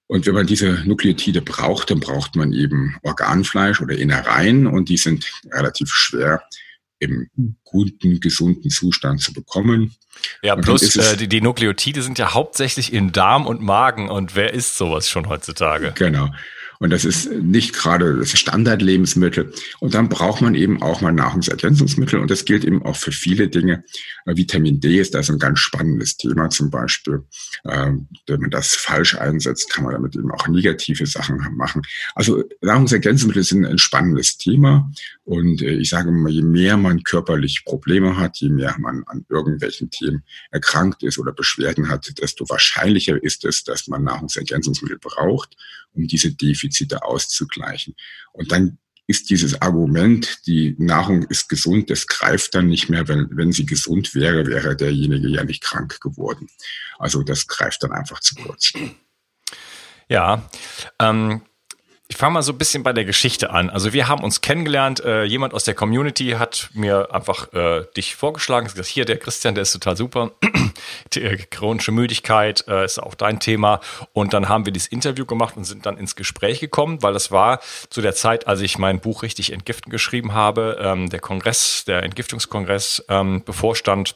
Und 0.07 0.27
wenn 0.27 0.35
man 0.35 0.47
diese 0.47 0.83
Nukleotide 0.85 1.41
braucht, 1.41 1.91
dann 1.91 2.01
braucht 2.01 2.37
man 2.37 2.53
eben 2.53 2.97
Organfleisch 3.03 3.81
oder 3.81 3.97
Innereien 3.97 4.67
und 4.67 4.89
die 4.89 4.97
sind 4.97 5.25
relativ 5.51 5.91
schwer 5.91 6.43
im 6.99 7.31
guten, 7.65 8.21
gesunden 8.21 8.71
Zustand 8.71 9.23
zu 9.23 9.33
bekommen. 9.33 9.95
Ja, 10.43 10.55
plus 10.57 10.97
äh, 10.97 11.17
die, 11.17 11.29
die 11.29 11.41
Nukleotide 11.41 12.03
sind 12.03 12.19
ja 12.19 12.35
hauptsächlich 12.35 12.93
in 12.93 13.13
Darm 13.13 13.47
und 13.47 13.63
Magen 13.63 14.11
und 14.11 14.37
wer 14.37 14.53
isst 14.53 14.77
sowas 14.77 15.09
schon 15.09 15.29
heutzutage? 15.29 15.93
Genau. 15.97 16.29
Und 16.81 16.91
das 16.91 17.05
ist 17.05 17.31
nicht 17.31 17.75
gerade 17.75 18.17
das 18.17 18.39
Standardlebensmittel. 18.39 19.53
Und 19.81 19.93
dann 19.93 20.09
braucht 20.09 20.41
man 20.41 20.55
eben 20.55 20.81
auch 20.81 21.03
mal 21.03 21.13
Nahrungsergänzungsmittel. 21.13 22.19
Und 22.19 22.31
das 22.31 22.47
gilt 22.47 22.65
eben 22.65 22.83
auch 22.87 22.97
für 22.97 23.13
viele 23.13 23.49
Dinge. 23.49 23.85
Äh, 24.25 24.37
Vitamin 24.37 24.81
D 24.81 24.99
ist 24.99 25.15
da 25.15 25.23
so 25.23 25.35
ein 25.35 25.39
ganz 25.39 25.59
spannendes 25.59 26.17
Thema 26.17 26.49
zum 26.49 26.71
Beispiel. 26.71 27.25
Ähm, 27.67 28.09
wenn 28.27 28.41
man 28.41 28.51
das 28.51 28.75
falsch 28.75 29.15
einsetzt, 29.15 29.71
kann 29.71 29.85
man 29.85 29.93
damit 29.93 30.17
eben 30.17 30.31
auch 30.31 30.49
negative 30.49 31.05
Sachen 31.05 31.37
machen. 31.55 31.83
Also 32.15 32.45
Nahrungsergänzungsmittel 32.63 33.43
sind 33.43 33.67
ein 33.67 33.79
spannendes 33.79 34.39
Thema. 34.39 34.91
Und 35.25 35.61
äh, 35.61 35.75
ich 35.75 35.91
sage 35.91 36.11
mal, 36.11 36.33
je 36.33 36.41
mehr 36.41 36.79
man 36.79 37.03
körperlich 37.03 37.67
Probleme 37.67 38.17
hat, 38.17 38.39
je 38.39 38.49
mehr 38.49 38.75
man 38.79 39.05
an 39.07 39.27
irgendwelchen 39.29 39.91
Themen 39.91 40.25
erkrankt 40.51 41.03
ist 41.03 41.19
oder 41.19 41.33
Beschwerden 41.33 41.91
hat, 41.91 42.11
desto 42.23 42.49
wahrscheinlicher 42.49 43.23
ist 43.23 43.45
es, 43.45 43.65
dass 43.65 43.87
man 43.87 44.03
Nahrungsergänzungsmittel 44.05 44.99
braucht, 44.99 45.57
um 45.93 46.07
diese 46.07 46.33
Defizite 46.33 47.05
auszugleichen. 47.05 47.95
Und 48.33 48.53
dann 48.53 48.79
ist 49.07 49.29
dieses 49.29 49.61
Argument, 49.61 50.47
die 50.47 50.77
Nahrung 50.79 51.25
ist 51.25 51.49
gesund, 51.49 51.91
das 51.91 52.07
greift 52.07 52.55
dann 52.55 52.69
nicht 52.69 52.89
mehr. 52.89 53.09
Wenn, 53.09 53.29
wenn 53.33 53.51
sie 53.51 53.67
gesund 53.67 54.15
wäre, 54.15 54.47
wäre 54.47 54.77
derjenige 54.77 55.27
ja 55.29 55.43
nicht 55.43 55.63
krank 55.63 56.01
geworden. 56.01 56.49
Also 56.99 57.25
das 57.25 57.49
greift 57.49 57.83
dann 57.83 57.91
einfach 57.91 58.21
zu 58.21 58.37
kurz. 58.37 58.73
Ja, 60.09 60.49
ähm, 61.01 61.43
ich 62.11 62.17
fange 62.17 62.35
mal 62.35 62.43
so 62.43 62.51
ein 62.51 62.59
bisschen 62.59 62.83
bei 62.83 62.93
der 62.93 63.05
Geschichte 63.05 63.51
an. 63.51 63.71
Also 63.71 63.93
wir 63.93 64.09
haben 64.09 64.25
uns 64.25 64.41
kennengelernt. 64.41 64.99
Äh, 65.05 65.23
jemand 65.23 65.55
aus 65.55 65.63
der 65.63 65.75
Community 65.75 66.33
hat 66.33 66.69
mir 66.75 67.15
einfach 67.15 67.53
äh, 67.53 67.85
dich 67.97 68.17
vorgeschlagen. 68.17 68.67
Gesagt, 68.67 68.89
hier 68.89 69.05
der 69.05 69.17
Christian, 69.17 69.55
der 69.55 69.63
ist 69.63 69.73
total 69.73 69.97
super. 69.97 70.33
Äh, 71.17 71.37
chronische 71.51 71.91
Müdigkeit 71.91 72.65
äh, 72.69 72.85
ist 72.85 73.03
auch 73.03 73.15
dein 73.17 73.41
Thema. 73.41 73.81
Und 74.13 74.33
dann 74.33 74.49
haben 74.49 74.65
wir 74.65 74.73
dieses 74.73 74.89
Interview 74.89 75.27
gemacht 75.27 75.57
und 75.57 75.65
sind 75.65 75.85
dann 75.85 75.99
ins 75.99 76.15
Gespräch 76.15 76.61
gekommen, 76.61 77.03
weil 77.03 77.13
das 77.13 77.33
war 77.33 77.61
zu 77.91 78.01
der 78.01 78.15
Zeit, 78.15 78.47
als 78.47 78.61
ich 78.61 78.79
mein 78.79 79.01
Buch 79.01 79.23
richtig 79.25 79.53
entgiften 79.53 79.91
geschrieben 79.91 80.33
habe, 80.33 80.79
ähm, 80.81 81.11
der 81.11 81.19
Kongress, 81.19 81.85
der 81.85 82.05
Entgiftungskongress 82.05 83.05
ähm, 83.09 83.43
bevorstand 83.45 84.15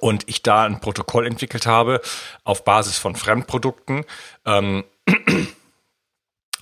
und 0.00 0.28
ich 0.28 0.42
da 0.42 0.64
ein 0.64 0.80
Protokoll 0.80 1.26
entwickelt 1.26 1.66
habe 1.66 2.02
auf 2.44 2.64
Basis 2.64 2.98
von 2.98 3.16
Fremdprodukten. 3.16 4.04
Ähm, 4.44 4.84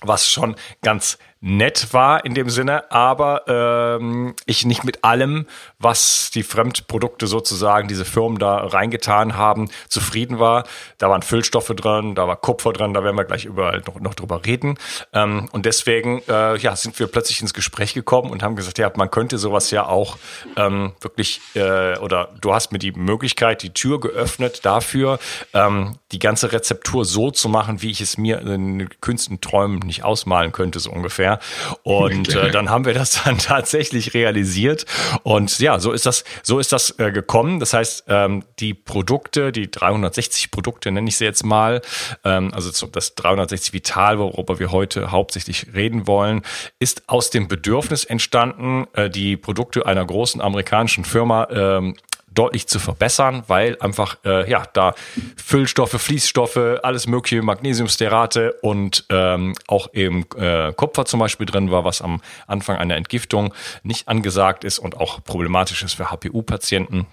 was 0.01 0.29
schon 0.29 0.55
ganz 0.81 1.17
nett 1.41 1.93
war 1.93 2.25
in 2.25 2.33
dem 2.33 2.49
Sinne, 2.49 2.91
aber 2.91 3.43
ähm, 3.47 4.35
ich 4.45 4.65
nicht 4.65 4.83
mit 4.83 5.03
allem, 5.05 5.45
was 5.77 6.31
die 6.33 6.43
Fremdprodukte 6.43 7.27
sozusagen, 7.27 7.87
diese 7.87 8.03
Firmen 8.03 8.39
da 8.39 8.57
reingetan 8.57 9.37
haben, 9.37 9.69
zufrieden 9.87 10.39
war. 10.39 10.65
Da 10.97 11.09
waren 11.09 11.21
Füllstoffe 11.21 11.69
drin, 11.75 12.15
da 12.15 12.27
war 12.27 12.35
Kupfer 12.35 12.73
drin, 12.73 12.93
da 12.93 13.03
werden 13.03 13.15
wir 13.15 13.23
gleich 13.23 13.45
überall 13.45 13.81
noch, 13.87 13.99
noch 14.01 14.15
drüber 14.15 14.45
reden. 14.45 14.77
Ähm, 15.13 15.47
und 15.53 15.65
deswegen 15.65 16.21
äh, 16.27 16.57
ja, 16.57 16.75
sind 16.75 16.99
wir 16.99 17.07
plötzlich 17.07 17.41
ins 17.41 17.53
Gespräch 17.53 17.93
gekommen 17.93 18.31
und 18.31 18.43
haben 18.43 18.57
gesagt, 18.57 18.77
ja, 18.77 18.91
man 18.95 19.09
könnte 19.09 19.37
sowas 19.37 19.71
ja 19.71 19.85
auch 19.85 20.17
ähm, 20.57 20.91
wirklich, 20.99 21.39
äh, 21.55 21.97
oder 21.99 22.33
du 22.41 22.53
hast 22.53 22.73
mir 22.73 22.79
die 22.79 22.91
Möglichkeit, 22.91 23.63
die 23.63 23.73
Tür 23.73 24.01
geöffnet 24.01 24.65
dafür, 24.65 25.19
ähm, 25.53 25.97
die 26.11 26.19
ganze 26.19 26.51
Rezeptur 26.51 27.05
so 27.05 27.31
zu 27.31 27.47
machen, 27.47 27.81
wie 27.81 27.91
ich 27.91 28.01
es 28.01 28.17
mir 28.17 28.41
in 28.41 28.89
Künsten 28.99 29.39
Träumen 29.39 29.79
nicht 29.79 30.03
ausmalen 30.03 30.51
könnte, 30.51 30.79
so 30.79 30.91
ungefähr 30.91 31.28
mehr. 31.29 31.39
Und 31.83 32.35
äh, 32.35 32.51
dann 32.51 32.69
haben 32.69 32.85
wir 32.85 32.93
das 32.93 33.23
dann 33.25 33.37
tatsächlich 33.37 34.13
realisiert. 34.13 34.85
Und 35.23 35.59
ja, 35.59 35.79
so 35.79 35.91
ist 35.91 36.05
das, 36.05 36.23
so 36.43 36.59
ist 36.59 36.71
das 36.71 36.97
äh, 36.99 37.11
gekommen. 37.11 37.59
Das 37.59 37.73
heißt, 37.73 38.05
ähm, 38.07 38.43
die 38.59 38.73
Produkte, 38.73 39.51
die 39.51 39.69
360 39.69 40.51
Produkte 40.51 40.91
nenne 40.91 41.09
ich 41.09 41.17
sie 41.17 41.25
jetzt 41.25 41.43
mal, 41.43 41.81
ähm, 42.23 42.51
also 42.53 42.87
das 42.87 43.15
360 43.15 43.73
Vital, 43.73 44.19
worüber 44.19 44.59
wir 44.59 44.71
heute 44.71 45.11
hauptsächlich 45.11 45.67
reden 45.73 46.07
wollen, 46.07 46.41
ist 46.79 47.03
aus 47.07 47.29
dem 47.29 47.47
Bedürfnis 47.47 48.05
entstanden, 48.05 48.87
äh, 48.93 49.09
die 49.09 49.37
Produkte 49.37 49.85
einer 49.85 50.05
großen 50.05 50.41
amerikanischen 50.41 51.05
Firma 51.05 51.47
ähm, 51.51 51.95
deutlich 52.39 52.67
zu 52.67 52.79
verbessern, 52.79 53.43
weil 53.47 53.75
einfach 53.81 54.17
äh, 54.23 54.49
ja 54.49 54.63
da 54.71 54.95
Füllstoffe, 55.35 56.01
Fließstoffe, 56.01 56.79
alles 56.83 57.05
mögliche, 57.05 57.41
Magnesiumsterate 57.41 58.53
und 58.61 59.05
ähm, 59.09 59.55
auch 59.67 59.93
eben 59.93 60.25
äh, 60.37 60.71
Kupfer 60.71 61.03
zum 61.03 61.19
Beispiel 61.19 61.45
drin 61.45 61.69
war, 61.69 61.83
was 61.83 62.01
am 62.01 62.21
Anfang 62.47 62.77
einer 62.77 62.95
Entgiftung 62.95 63.53
nicht 63.83 64.07
angesagt 64.07 64.63
ist 64.63 64.79
und 64.79 64.95
auch 64.95 65.21
problematisch 65.21 65.83
ist 65.83 65.95
für 65.95 66.11
HPU-Patienten. 66.11 67.07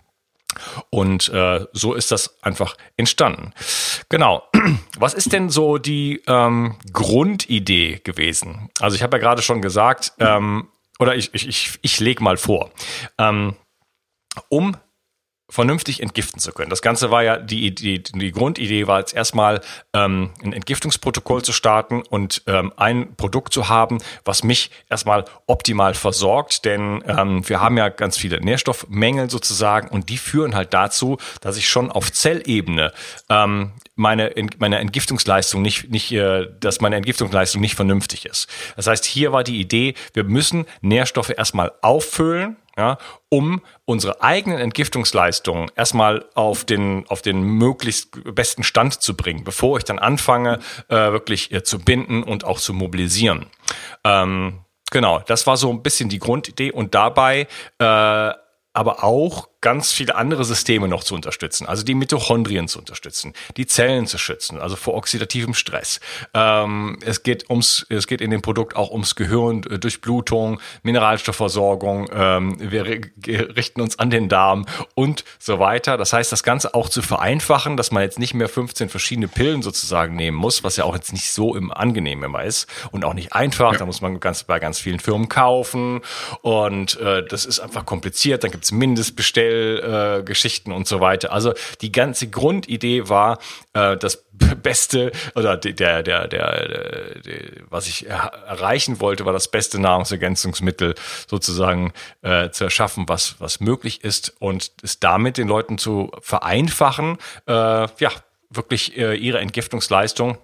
Und 0.91 1.29
äh, 1.31 1.67
so 1.73 1.95
ist 1.95 2.13
das 2.13 2.41
einfach 2.43 2.77
entstanden. 2.97 3.53
Genau. 4.09 4.45
Was 4.97 5.13
ist 5.13 5.33
denn 5.33 5.51
so 5.51 5.77
die 5.77 6.23
ähm, 6.29 6.77
Grundidee 6.93 8.01
gewesen? 8.03 8.71
Also 8.81 8.95
ich 8.95 9.03
habe 9.03 9.17
ja 9.17 9.21
gerade 9.21 9.43
schon 9.43 9.61
gesagt, 9.61 10.13
ähm, 10.19 10.69
oder 10.99 11.17
ich, 11.17 11.35
ich, 11.35 11.49
ich, 11.49 11.79
ich 11.83 12.01
lege 12.01 12.23
mal 12.23 12.39
vor. 12.39 12.71
Ähm, 13.19 13.57
um 14.49 14.77
vernünftig 15.49 16.03
entgiften 16.03 16.41
zu 16.41 16.53
können. 16.53 16.71
Das 16.71 16.83
Ganze 16.83 17.11
war 17.11 17.23
ja 17.23 17.37
die, 17.37 17.73
die, 17.75 18.03
die 18.03 18.33
Grundidee 18.33 18.87
war 18.89 18.99
jetzt 18.99 19.15
erstmal 19.15 19.61
ähm, 19.93 20.31
ein 20.43 20.53
Entgiftungsprotokoll 20.53 21.43
zu 21.43 21.53
starten 21.53 22.03
und 22.03 22.43
ähm, 22.47 22.73
ein 22.77 23.15
Produkt 23.17 23.53
zu 23.53 23.69
haben, 23.69 23.99
was 24.25 24.43
mich 24.43 24.71
erstmal 24.91 25.25
optimal 25.47 25.95
versorgt, 25.95 26.65
denn 26.65 27.03
ähm, 27.07 27.49
wir 27.49 27.61
haben 27.61 27.79
ja 27.79 27.91
ganz 27.91 28.17
viele 28.17 28.41
Nährstoffmängel 28.41 29.31
sozusagen 29.31 29.89
und 29.89 30.09
die 30.09 30.19
führen 30.19 30.57
halt 30.57 30.75
dazu, 30.75 31.19
dass 31.41 31.57
ich 31.57 31.69
schon 31.69 31.93
auf 31.93 32.13
Zellebene 32.13 32.93
ähm, 33.29 33.73
meine, 33.95 34.35
meine 34.59 34.79
Entgiftungsleistung 34.79 35.63
nicht, 35.63 35.91
nicht, 35.91 36.11
äh, 36.11 36.47
dass 36.59 36.81
meine 36.81 36.97
Entgiftungsleistung 36.97 37.61
nicht 37.61 37.77
vernünftig 37.77 38.27
ist. 38.27 38.49
Das 38.75 38.89
heißt, 38.89 39.05
hier 39.05 39.33
war 39.33 39.45
die 39.45 39.61
Idee, 39.61 39.95
wir 40.13 40.25
müssen 40.25 40.67
Nährstoffe 40.81 41.31
erstmal 41.31 41.73
auffüllen, 41.83 42.57
ja, 42.77 42.99
um 43.29 43.63
unsere 43.85 44.23
eigenen 44.23 44.59
Entgiftungsleistungen 44.59 45.71
erstmal 45.77 46.27
auf 46.35 46.65
den, 46.65 47.07
auf 47.09 47.23
den 47.23 47.43
möglichst 47.43 48.35
besten 48.35 48.63
Stand 48.63 49.01
zu 49.01 49.17
bringen, 49.17 49.45
bevor 49.45 49.79
ich 49.79 49.85
dann 49.85 49.99
anfange, 49.99 50.59
äh, 50.89 50.95
wirklich 50.95 51.53
äh, 51.53 51.63
zu 51.63 51.79
binden 51.79 52.23
und 52.23 52.45
auch 52.45 52.59
zu 52.59 52.75
mobilisieren. 52.75 53.47
Ähm, 54.05 54.61
genau, 54.91 55.21
das 55.21 55.47
war 55.47 55.57
so 55.57 55.71
ein 55.71 55.83
bisschen 55.83 56.09
die 56.09 56.19
Grundidee 56.19 56.71
und 56.71 56.95
dabei 56.95 57.47
äh, 57.79 58.33
aber 58.77 59.03
auch 59.03 59.49
ganz 59.61 59.93
viele 59.93 60.15
andere 60.17 60.45
Systeme 60.45 60.89
noch 60.89 61.03
zu 61.03 61.15
unterstützen, 61.15 61.67
also 61.67 61.83
die 61.83 61.95
Mitochondrien 61.95 62.69
zu 62.69 62.79
unterstützen, 62.79 63.33
die 63.57 63.67
Zellen 63.67 64.07
zu 64.07 64.19
schützen, 64.19 64.61
also 64.61 64.77
vor 64.77 64.95
oxidativem 64.95 65.55
Stress. 65.55 66.01
Ähm, 66.35 66.99
es 67.05 67.23
geht 67.23 67.49
ums, 67.51 67.87
es 67.89 68.07
geht 68.07 68.21
in 68.21 68.31
dem 68.31 68.43
Produkt 68.43 68.77
auch 68.77 68.91
ums 68.91 69.15
Gehirn, 69.15 69.63
äh, 69.71 69.79
Durchblutung, 69.79 70.61
Mineralstoffversorgung. 70.83 72.09
Ähm, 72.13 72.57
wir 72.59 72.85
richten 72.85 73.81
uns 73.81 73.99
an 73.99 74.11
den 74.11 74.29
Darm 74.29 74.67
und 74.95 75.25
so 75.39 75.59
weiter. 75.59 75.97
Das 75.97 76.13
heißt, 76.13 76.31
das 76.33 76.43
Ganze 76.43 76.75
auch 76.75 76.89
zu 76.89 77.03
vereinfachen, 77.03 77.77
dass 77.77 77.91
man 77.91 78.03
jetzt 78.03 78.19
nicht 78.19 78.35
mehr 78.35 78.49
15 78.49 78.89
verschiedene 78.89 79.29
Pillen 79.29 79.63
sozusagen 79.63 80.17
nehmen 80.17 80.37
muss, 80.37 80.65
was 80.65 80.77
ja 80.77 80.85
auch 80.85 80.95
jetzt 80.95 81.13
nicht 81.13 81.33
so 81.33 81.57
im 81.57 81.73
angenehm 81.73 82.23
immer 82.23 82.45
ist 82.45 82.69
und 82.93 83.05
auch 83.05 83.15
nicht 83.15 83.33
einfach. 83.33 83.73
Ja. 83.73 83.79
Da 83.79 83.87
muss 83.87 84.01
man 84.01 84.21
ganz 84.21 84.45
bei 84.45 84.59
ganz 84.59 84.79
vielen 84.79 85.01
Firmen 85.01 85.29
kaufen 85.29 86.03
und 86.43 87.01
äh, 87.01 87.27
das 87.27 87.47
ist 87.47 87.61
einfach 87.61 87.87
kompliziert. 87.87 88.45
Dann 88.45 88.51
gibt's 88.51 88.71
Mindestbestell 89.57 90.23
Geschichten 90.23 90.73
und 90.73 90.87
so 90.87 91.01
weiter. 91.01 91.33
Also 91.33 91.55
die 91.81 91.93
ganze 91.93 92.29
Grundidee 92.29 93.09
war, 93.09 93.39
äh, 93.73 93.97
das 93.97 94.25
Beste 94.63 95.13
oder 95.35 95.57
der, 95.57 95.73
der, 95.73 96.03
der, 96.03 96.29
der, 96.29 97.21
der, 97.21 97.41
was 97.71 97.87
ich 97.87 98.07
erreichen 98.09 99.01
wollte, 99.01 99.25
war 99.25 99.33
das 99.33 99.49
beste 99.49 99.81
Nahrungsergänzungsmittel 99.81 100.95
sozusagen 101.27 101.93
äh, 102.23 102.51
zu 102.51 102.65
erschaffen, 102.65 103.09
was, 103.09 103.37
was 103.39 103.61
möglich 103.61 104.05
ist 104.05 104.35
und 104.39 104.73
es 104.83 105.01
damit 105.01 105.39
den 105.39 105.49
Leuten 105.49 105.79
zu 105.79 106.11
vereinfachen, 106.21 107.19
äh, 107.47 107.53
ja, 107.53 108.11
wirklich 108.51 108.97
äh, 108.97 109.15
ihre 109.15 109.39
Entgiftungsleistung 109.39 110.39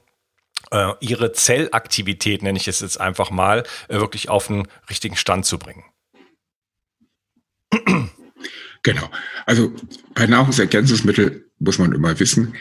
äh, 0.70 0.92
ihre 1.00 1.32
Zellaktivität, 1.32 2.42
nenne 2.42 2.56
ich 2.56 2.68
es 2.68 2.80
jetzt 2.80 3.00
einfach 3.00 3.30
mal, 3.30 3.64
äh, 3.88 3.96
wirklich 3.96 4.28
auf 4.28 4.46
den 4.46 4.68
richtigen 4.88 5.16
Stand 5.16 5.44
zu 5.44 5.58
bringen. 5.58 5.84
Genau. 8.82 9.10
Also 9.46 9.72
bei 10.14 10.26
Nahrungsergänzungsmitteln 10.26 11.44
muss 11.58 11.78
man 11.78 11.92
immer 11.92 12.18
wissen, 12.18 12.54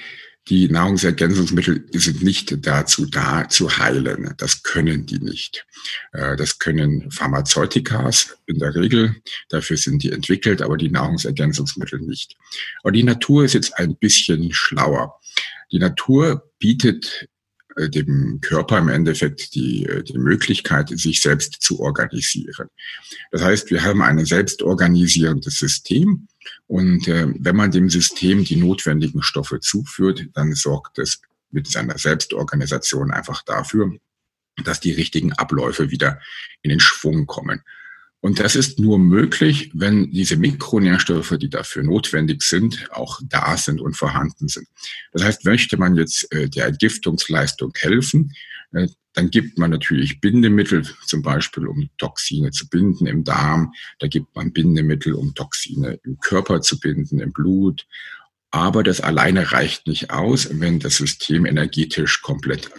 die 0.50 0.68
Nahrungsergänzungsmittel 0.70 1.86
sind 1.94 2.24
nicht 2.24 2.66
dazu 2.66 3.06
da, 3.06 3.48
zu 3.48 3.78
heilen. 3.78 4.34
Das 4.38 4.64
können 4.64 5.06
die 5.06 5.20
nicht. 5.20 5.66
Äh, 6.14 6.36
das 6.36 6.58
können 6.58 7.12
Pharmazeutikas 7.12 8.38
in 8.48 8.58
der 8.58 8.74
Regel. 8.74 9.18
Dafür 9.50 9.78
sind 9.78 10.02
die 10.02 10.12
entwickelt, 10.12 10.64
aber 10.64 10.78
die 10.78 10.90
Nahrungsergänzungsmittel 10.90 12.00
nicht. 12.00 12.38
Aber 12.82 12.92
die 12.92 13.04
Natur 13.04 13.46
ist 13.46 13.54
jetzt 13.54 13.78
ein 13.78 13.96
bisschen 13.98 14.52
schlauer. 14.52 15.20
Die 15.72 15.80
Natur 15.80 16.52
bietet 16.58 17.30
dem 17.78 18.40
Körper 18.42 18.78
im 18.78 18.90
Endeffekt 18.90 19.56
die, 19.56 19.86
äh, 19.86 20.04
die 20.04 20.18
Möglichkeit, 20.18 20.90
sich 20.90 21.22
selbst 21.22 21.62
zu 21.62 21.80
organisieren. 21.80 22.68
Das 23.32 23.42
heißt, 23.44 23.72
wir 23.72 23.84
haben 23.84 24.02
ein 24.02 24.24
selbstorganisierendes 24.26 25.58
System 25.58 26.28
und 26.68 27.08
äh, 27.08 27.28
wenn 27.38 27.56
man 27.56 27.72
dem 27.72 27.90
System 27.90 28.44
die 28.44 28.56
notwendigen 28.56 29.22
Stoffe 29.22 29.60
zuführt, 29.60 30.28
dann 30.34 30.54
sorgt 30.54 31.00
es 31.00 31.22
mit 31.52 31.68
seiner 31.68 31.98
Selbstorganisation 31.98 33.12
einfach 33.12 33.44
dafür, 33.44 33.92
dass 34.64 34.80
die 34.80 34.92
richtigen 34.92 35.34
Abläufe 35.34 35.92
wieder 35.92 36.20
in 36.62 36.70
den 36.70 36.80
Schwung 36.80 37.26
kommen. 37.26 37.62
Und 38.22 38.40
das 38.40 38.56
ist 38.56 38.80
nur 38.80 39.00
möglich, 39.00 39.72
wenn 39.74 40.12
diese 40.12 40.38
Mikronährstoffe, 40.38 41.36
die 41.40 41.50
dafür 41.50 41.82
notwendig 41.84 42.44
sind, 42.44 42.88
auch 42.92 43.20
da 43.28 43.58
sind 43.58 43.82
und 43.82 43.98
vorhanden 43.98 44.48
sind. 44.48 44.68
Das 45.12 45.24
heißt, 45.24 45.46
möchte 45.46 45.78
man 45.78 45.96
jetzt 45.96 46.32
äh, 46.32 46.48
der 46.48 46.68
Entgiftungsleistung 46.68 47.74
helfen, 47.76 48.32
äh, 48.74 48.88
dann 49.14 49.30
gibt 49.30 49.58
man 49.58 49.72
natürlich 49.72 50.22
Bindemittel, 50.22 50.88
zum 51.06 51.22
Beispiel 51.22 51.68
um 51.68 51.90
Toxine 51.98 52.52
zu 52.52 52.70
binden 52.70 53.08
im 53.08 53.24
Darm. 53.24 53.74
Da 54.00 54.08
gibt 54.08 54.34
man 54.36 54.54
Bindemittel, 54.54 55.14
um 55.14 55.34
Toxine 55.34 56.00
im 56.04 56.18
Körper 56.20 56.62
zu 56.62 56.80
binden, 56.80 57.20
im 57.20 57.34
Blut. 57.34 57.86
Aber 58.52 58.84
das 58.84 59.02
alleine 59.02 59.52
reicht 59.52 59.88
nicht 59.88 60.12
aus, 60.12 60.48
wenn 60.52 60.80
das 60.80 60.98
System 60.98 61.46
energetisch 61.46 62.22
komplett 62.22 62.70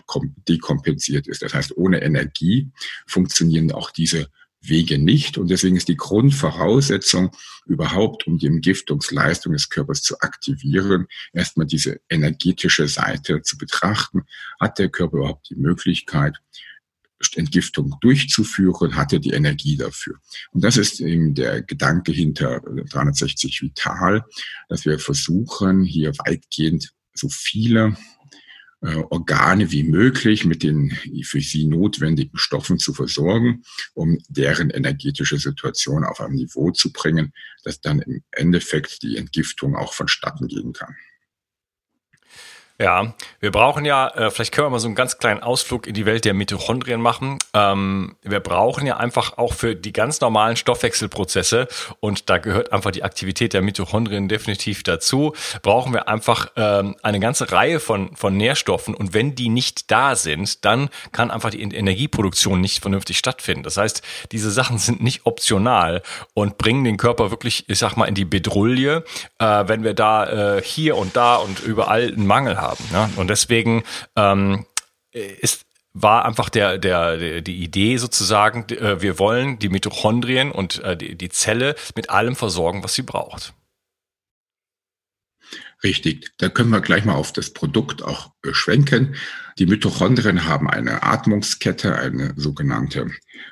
dekompensiert 0.48 1.26
ist. 1.26 1.42
Das 1.42 1.54
heißt, 1.54 1.76
ohne 1.76 2.02
Energie 2.02 2.70
funktionieren 3.06 3.72
auch 3.72 3.90
diese 3.90 4.28
Wege 4.62 4.98
nicht. 4.98 5.38
Und 5.38 5.48
deswegen 5.48 5.76
ist 5.76 5.88
die 5.88 5.96
Grundvoraussetzung 5.96 7.30
überhaupt, 7.66 8.26
um 8.26 8.38
die 8.38 8.46
Entgiftungsleistung 8.46 9.52
des 9.52 9.68
Körpers 9.68 10.02
zu 10.02 10.18
aktivieren, 10.20 11.06
erstmal 11.32 11.66
diese 11.66 12.00
energetische 12.08 12.88
Seite 12.88 13.42
zu 13.42 13.58
betrachten. 13.58 14.22
Hat 14.60 14.78
der 14.78 14.88
Körper 14.88 15.18
überhaupt 15.18 15.50
die 15.50 15.56
Möglichkeit, 15.56 16.36
Entgiftung 17.36 17.94
durchzuführen, 18.00 18.96
hat 18.96 19.12
er 19.12 19.20
die 19.20 19.30
Energie 19.30 19.76
dafür. 19.76 20.16
Und 20.50 20.64
das 20.64 20.76
ist 20.76 21.00
eben 21.00 21.34
der 21.34 21.62
Gedanke 21.62 22.12
hinter 22.12 22.60
360 22.60 23.62
Vital, 23.62 24.24
dass 24.68 24.84
wir 24.84 24.98
versuchen, 24.98 25.84
hier 25.84 26.12
weitgehend 26.18 26.92
so 27.14 27.28
viele 27.28 27.96
Organe 28.82 29.70
wie 29.70 29.84
möglich 29.84 30.44
mit 30.44 30.64
den 30.64 30.90
für 31.22 31.40
sie 31.40 31.66
notwendigen 31.66 32.36
Stoffen 32.36 32.78
zu 32.78 32.92
versorgen, 32.92 33.62
um 33.94 34.18
deren 34.28 34.70
energetische 34.70 35.38
Situation 35.38 36.04
auf 36.04 36.20
ein 36.20 36.32
Niveau 36.32 36.72
zu 36.72 36.92
bringen, 36.92 37.32
dass 37.62 37.80
dann 37.80 38.00
im 38.00 38.24
Endeffekt 38.32 39.02
die 39.02 39.16
Entgiftung 39.16 39.76
auch 39.76 39.92
vonstatten 39.92 40.48
gehen 40.48 40.72
kann. 40.72 40.96
Ja, 42.78 43.14
wir 43.38 43.50
brauchen 43.50 43.84
ja, 43.84 44.08
äh, 44.08 44.30
vielleicht 44.30 44.52
können 44.52 44.66
wir 44.66 44.70
mal 44.70 44.78
so 44.80 44.88
einen 44.88 44.94
ganz 44.94 45.18
kleinen 45.18 45.42
Ausflug 45.42 45.86
in 45.86 45.94
die 45.94 46.06
Welt 46.06 46.24
der 46.24 46.34
Mitochondrien 46.34 47.00
machen. 47.00 47.38
Ähm, 47.52 48.16
wir 48.22 48.40
brauchen 48.40 48.86
ja 48.86 48.96
einfach 48.96 49.36
auch 49.36 49.52
für 49.52 49.76
die 49.76 49.92
ganz 49.92 50.20
normalen 50.20 50.56
Stoffwechselprozesse, 50.56 51.68
und 52.00 52.30
da 52.30 52.38
gehört 52.38 52.72
einfach 52.72 52.90
die 52.90 53.04
Aktivität 53.04 53.52
der 53.52 53.62
Mitochondrien 53.62 54.26
definitiv 54.26 54.82
dazu, 54.82 55.34
brauchen 55.62 55.92
wir 55.92 56.08
einfach 56.08 56.48
ähm, 56.56 56.96
eine 57.02 57.20
ganze 57.20 57.52
Reihe 57.52 57.78
von, 57.78 58.16
von 58.16 58.36
Nährstoffen. 58.36 58.94
Und 58.94 59.12
wenn 59.12 59.34
die 59.34 59.50
nicht 59.50 59.90
da 59.90 60.16
sind, 60.16 60.64
dann 60.64 60.88
kann 61.12 61.30
einfach 61.30 61.50
die 61.50 61.62
Energieproduktion 61.62 62.60
nicht 62.60 62.80
vernünftig 62.80 63.18
stattfinden. 63.18 63.62
Das 63.62 63.76
heißt, 63.76 64.02
diese 64.32 64.50
Sachen 64.50 64.78
sind 64.78 65.02
nicht 65.02 65.26
optional 65.26 66.02
und 66.34 66.58
bringen 66.58 66.84
den 66.84 66.96
Körper 66.96 67.30
wirklich, 67.30 67.68
ich 67.68 67.78
sag 67.78 67.96
mal, 67.96 68.06
in 68.06 68.14
die 68.14 68.24
Bedrulle, 68.24 69.04
äh, 69.38 69.64
wenn 69.66 69.84
wir 69.84 69.94
da 69.94 70.56
äh, 70.56 70.62
hier 70.62 70.96
und 70.96 71.16
da 71.16 71.36
und 71.36 71.60
überall 71.60 72.08
einen 72.08 72.26
Mangel 72.26 72.60
haben 72.60 72.61
haben. 72.62 72.82
Ne? 72.92 73.10
Und 73.16 73.28
deswegen 73.28 73.82
ähm, 74.16 74.64
ist 75.12 75.66
war 75.94 76.24
einfach 76.24 76.48
der, 76.48 76.78
der, 76.78 77.42
die 77.42 77.62
Idee 77.62 77.96
sozusagen, 77.98 78.66
äh, 78.70 79.02
wir 79.02 79.18
wollen 79.18 79.58
die 79.58 79.68
Mitochondrien 79.68 80.50
und 80.50 80.82
äh, 80.82 80.96
die, 80.96 81.28
Zelle 81.28 81.74
mit 81.94 82.10
allem 82.10 82.34
versorgen, 82.34 82.82
was 82.82 82.94
sie 82.94 83.02
braucht. 83.02 83.52
Richtig, 85.84 86.30
da 86.38 86.48
können 86.48 86.70
wir 86.70 86.80
gleich 86.80 87.04
mal 87.04 87.14
auf 87.14 87.32
das 87.32 87.50
Produkt 87.50 88.02
auch 88.02 88.30
beschwenken. 88.40 89.16
Die 89.58 89.66
Mitochondrien 89.66 90.44
haben 90.44 90.70
eine 90.70 91.02
Atmungskette, 91.02 91.96
eine 91.96 92.32
sogenannte 92.36 93.10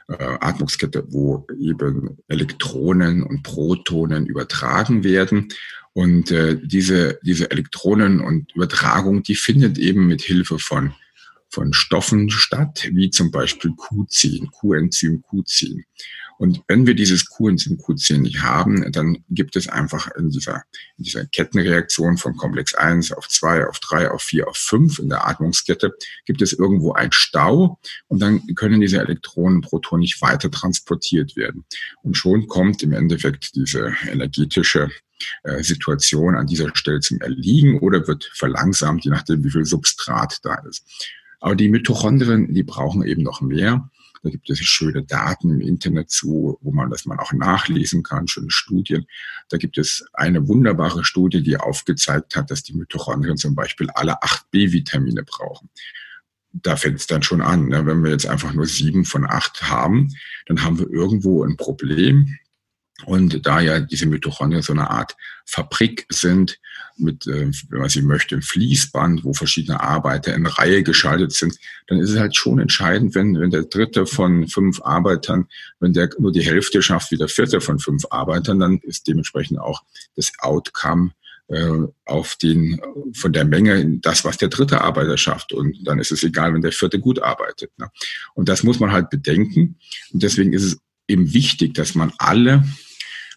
äh, 0.08 0.38
Atmungskette, 0.40 1.04
wo 1.08 1.46
eben 1.58 2.18
Elektronen 2.28 3.24
und 3.24 3.42
Protonen 3.42 4.26
übertragen 4.26 5.02
werden. 5.02 5.48
Und 5.92 6.30
äh, 6.30 6.56
diese, 6.62 7.18
diese 7.22 7.50
Elektronen 7.50 8.20
und 8.20 8.52
Übertragung, 8.54 9.22
die 9.22 9.34
findet 9.34 9.78
eben 9.78 10.06
mit 10.06 10.22
Hilfe 10.22 10.58
von, 10.58 10.94
von 11.48 11.72
Stoffen 11.72 12.30
statt, 12.30 12.88
wie 12.92 13.10
zum 13.10 13.30
Beispiel 13.30 13.72
Q10, 13.72 14.50
Q-Enzym 14.50 15.24
Q10. 15.28 15.82
Und 16.40 16.62
wenn 16.68 16.86
wir 16.86 16.94
dieses 16.94 17.28
Q-Enzym 17.28 17.76
Q10 17.76 18.20
nicht 18.20 18.40
haben, 18.40 18.90
dann 18.92 19.18
gibt 19.28 19.56
es 19.56 19.68
einfach 19.68 20.10
in 20.16 20.30
dieser, 20.30 20.62
in 20.96 21.04
dieser 21.04 21.26
Kettenreaktion 21.26 22.16
von 22.16 22.34
Komplex 22.34 22.74
1 22.74 23.12
auf 23.12 23.28
2, 23.28 23.66
auf 23.66 23.78
3, 23.80 24.10
auf 24.10 24.22
4, 24.22 24.48
auf 24.48 24.56
5 24.56 25.00
in 25.00 25.10
der 25.10 25.28
Atmungskette, 25.28 25.92
gibt 26.24 26.40
es 26.40 26.54
irgendwo 26.54 26.92
einen 26.94 27.12
Stau 27.12 27.78
und 28.08 28.22
dann 28.22 28.40
können 28.54 28.80
diese 28.80 29.00
Elektronen 29.00 29.56
und 29.56 29.66
Protonen 29.66 30.00
nicht 30.00 30.22
weiter 30.22 30.50
transportiert 30.50 31.36
werden. 31.36 31.66
Und 32.02 32.16
schon 32.16 32.46
kommt 32.46 32.82
im 32.82 32.94
Endeffekt 32.94 33.54
diese 33.54 33.94
energetische 34.10 34.90
Situation 35.60 36.34
an 36.34 36.46
dieser 36.46 36.74
Stelle 36.74 37.00
zum 37.00 37.20
Erliegen 37.20 37.78
oder 37.80 38.06
wird 38.06 38.30
verlangsamt, 38.34 39.04
je 39.04 39.10
nachdem, 39.10 39.44
wie 39.44 39.50
viel 39.50 39.64
Substrat 39.64 40.38
da 40.42 40.54
ist. 40.68 40.84
Aber 41.40 41.56
die 41.56 41.68
Mitochondrien, 41.68 42.52
die 42.52 42.62
brauchen 42.62 43.02
eben 43.02 43.22
noch 43.22 43.40
mehr. 43.40 43.90
Da 44.22 44.28
gibt 44.28 44.50
es 44.50 44.58
schöne 44.58 45.02
Daten 45.02 45.50
im 45.50 45.60
Internet 45.60 46.10
zu, 46.10 46.58
wo 46.60 46.72
man 46.72 46.90
das 46.90 47.06
mal 47.06 47.18
auch 47.18 47.32
nachlesen 47.32 48.02
kann, 48.02 48.28
schöne 48.28 48.50
Studien. 48.50 49.06
Da 49.48 49.56
gibt 49.56 49.78
es 49.78 50.04
eine 50.12 50.46
wunderbare 50.46 51.04
Studie, 51.04 51.42
die 51.42 51.56
aufgezeigt 51.56 52.36
hat, 52.36 52.50
dass 52.50 52.62
die 52.62 52.74
Mitochondrien 52.74 53.38
zum 53.38 53.54
Beispiel 53.54 53.88
alle 53.94 54.22
acht 54.22 54.50
B-Vitamine 54.50 55.22
brauchen. 55.22 55.70
Da 56.52 56.76
fängt 56.76 56.96
es 56.96 57.06
dann 57.06 57.22
schon 57.22 57.40
an. 57.40 57.68
Ne? 57.68 57.86
Wenn 57.86 58.04
wir 58.04 58.10
jetzt 58.10 58.26
einfach 58.26 58.52
nur 58.52 58.66
sieben 58.66 59.06
von 59.06 59.24
acht 59.24 59.62
haben, 59.70 60.08
dann 60.46 60.62
haben 60.64 60.78
wir 60.78 60.90
irgendwo 60.90 61.42
ein 61.44 61.56
Problem. 61.56 62.36
Und 63.06 63.46
da 63.46 63.60
ja 63.60 63.80
diese 63.80 64.06
Mitochondrien 64.06 64.62
so 64.62 64.72
eine 64.72 64.90
Art 64.90 65.16
Fabrik 65.44 66.06
sind, 66.10 66.58
mit, 66.96 67.26
äh, 67.26 67.50
wenn 67.68 67.80
man 67.80 67.88
sie 67.88 68.02
möchte, 68.02 68.36
ein 68.36 68.42
Fließband, 68.42 69.24
wo 69.24 69.32
verschiedene 69.32 69.80
Arbeiter 69.80 70.34
in 70.34 70.46
Reihe 70.46 70.82
geschaltet 70.82 71.32
sind, 71.32 71.56
dann 71.86 71.98
ist 71.98 72.10
es 72.10 72.18
halt 72.18 72.36
schon 72.36 72.58
entscheidend, 72.58 73.14
wenn, 73.14 73.38
wenn 73.38 73.50
der 73.50 73.64
dritte 73.64 74.06
von 74.06 74.48
fünf 74.48 74.80
Arbeitern, 74.82 75.46
wenn 75.80 75.92
der 75.92 76.10
nur 76.18 76.32
die 76.32 76.44
Hälfte 76.44 76.82
schafft 76.82 77.10
wie 77.10 77.16
der 77.16 77.28
vierte 77.28 77.60
von 77.60 77.78
fünf 77.78 78.04
Arbeitern, 78.10 78.58
dann 78.60 78.78
ist 78.82 79.08
dementsprechend 79.08 79.58
auch 79.58 79.82
das 80.16 80.32
Outcome 80.40 81.12
äh, 81.48 81.78
auf 82.04 82.36
den, 82.36 82.80
von 83.14 83.32
der 83.32 83.44
Menge 83.44 83.98
das, 83.98 84.24
was 84.24 84.36
der 84.36 84.48
dritte 84.48 84.82
Arbeiter 84.82 85.16
schafft. 85.16 85.52
Und 85.52 85.76
dann 85.84 85.98
ist 85.98 86.12
es 86.12 86.22
egal, 86.22 86.54
wenn 86.54 86.62
der 86.62 86.72
vierte 86.72 87.00
gut 87.00 87.20
arbeitet. 87.20 87.76
Ne? 87.78 87.90
Und 88.34 88.48
das 88.48 88.62
muss 88.62 88.78
man 88.78 88.92
halt 88.92 89.10
bedenken. 89.10 89.76
Und 90.12 90.22
deswegen 90.22 90.52
ist 90.52 90.64
es 90.64 90.78
eben 91.08 91.32
wichtig, 91.32 91.74
dass 91.74 91.94
man 91.94 92.12
alle 92.18 92.64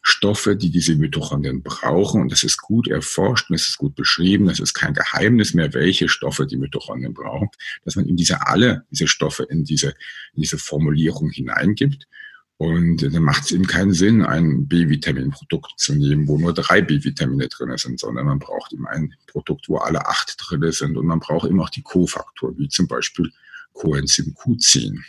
Stoffe, 0.06 0.58
die 0.58 0.70
diese 0.70 0.96
Mitochondrien 0.96 1.64
brauchen. 1.64 2.22
Und 2.22 2.32
das 2.32 2.44
ist 2.44 2.58
gut 2.58 2.90
erforscht 2.90 3.50
und 3.50 3.56
es 3.56 3.70
ist 3.70 3.78
gut 3.78 3.96
beschrieben. 3.96 4.48
Das 4.48 4.60
ist 4.60 4.74
kein 4.74 4.94
Geheimnis 4.94 5.54
mehr, 5.54 5.74
welche 5.74 6.10
Stoffe 6.10 6.46
die 6.46 6.58
Mitochondrien 6.58 7.14
brauchen, 7.14 7.50
dass 7.86 7.96
man 7.96 8.06
in 8.06 8.18
diese 8.18 8.46
alle 8.46 8.86
diese 8.92 9.08
Stoffe 9.08 9.44
in 9.44 9.64
diese, 9.64 9.88
in 10.34 10.42
diese 10.42 10.58
Formulierung 10.58 11.30
hineingibt. 11.30 12.08
Und 12.58 13.02
dann 13.02 13.24
macht 13.24 13.46
es 13.46 13.52
eben 13.52 13.66
keinen 13.66 13.94
Sinn, 13.94 14.22
ein 14.24 14.68
B-Vitamin-Produkt 14.68 15.74
zu 15.78 15.96
nehmen, 15.96 16.28
wo 16.28 16.38
nur 16.38 16.54
drei 16.54 16.82
B-Vitamine 16.82 17.48
drin 17.48 17.76
sind, 17.78 18.00
sondern 18.00 18.26
man 18.26 18.40
braucht 18.40 18.74
eben 18.74 18.88
ein 18.88 19.16
Produkt, 19.28 19.70
wo 19.70 19.78
alle 19.78 20.06
acht 20.06 20.36
drin 20.38 20.70
sind. 20.72 20.98
Und 20.98 21.06
man 21.06 21.20
braucht 21.20 21.50
eben 21.50 21.62
auch 21.62 21.70
die 21.70 21.82
Kofaktoren, 21.82 22.58
wie 22.58 22.68
zum 22.68 22.88
Beispiel 22.88 23.32
Coenzym 23.74 24.36
Q10. 24.38 25.00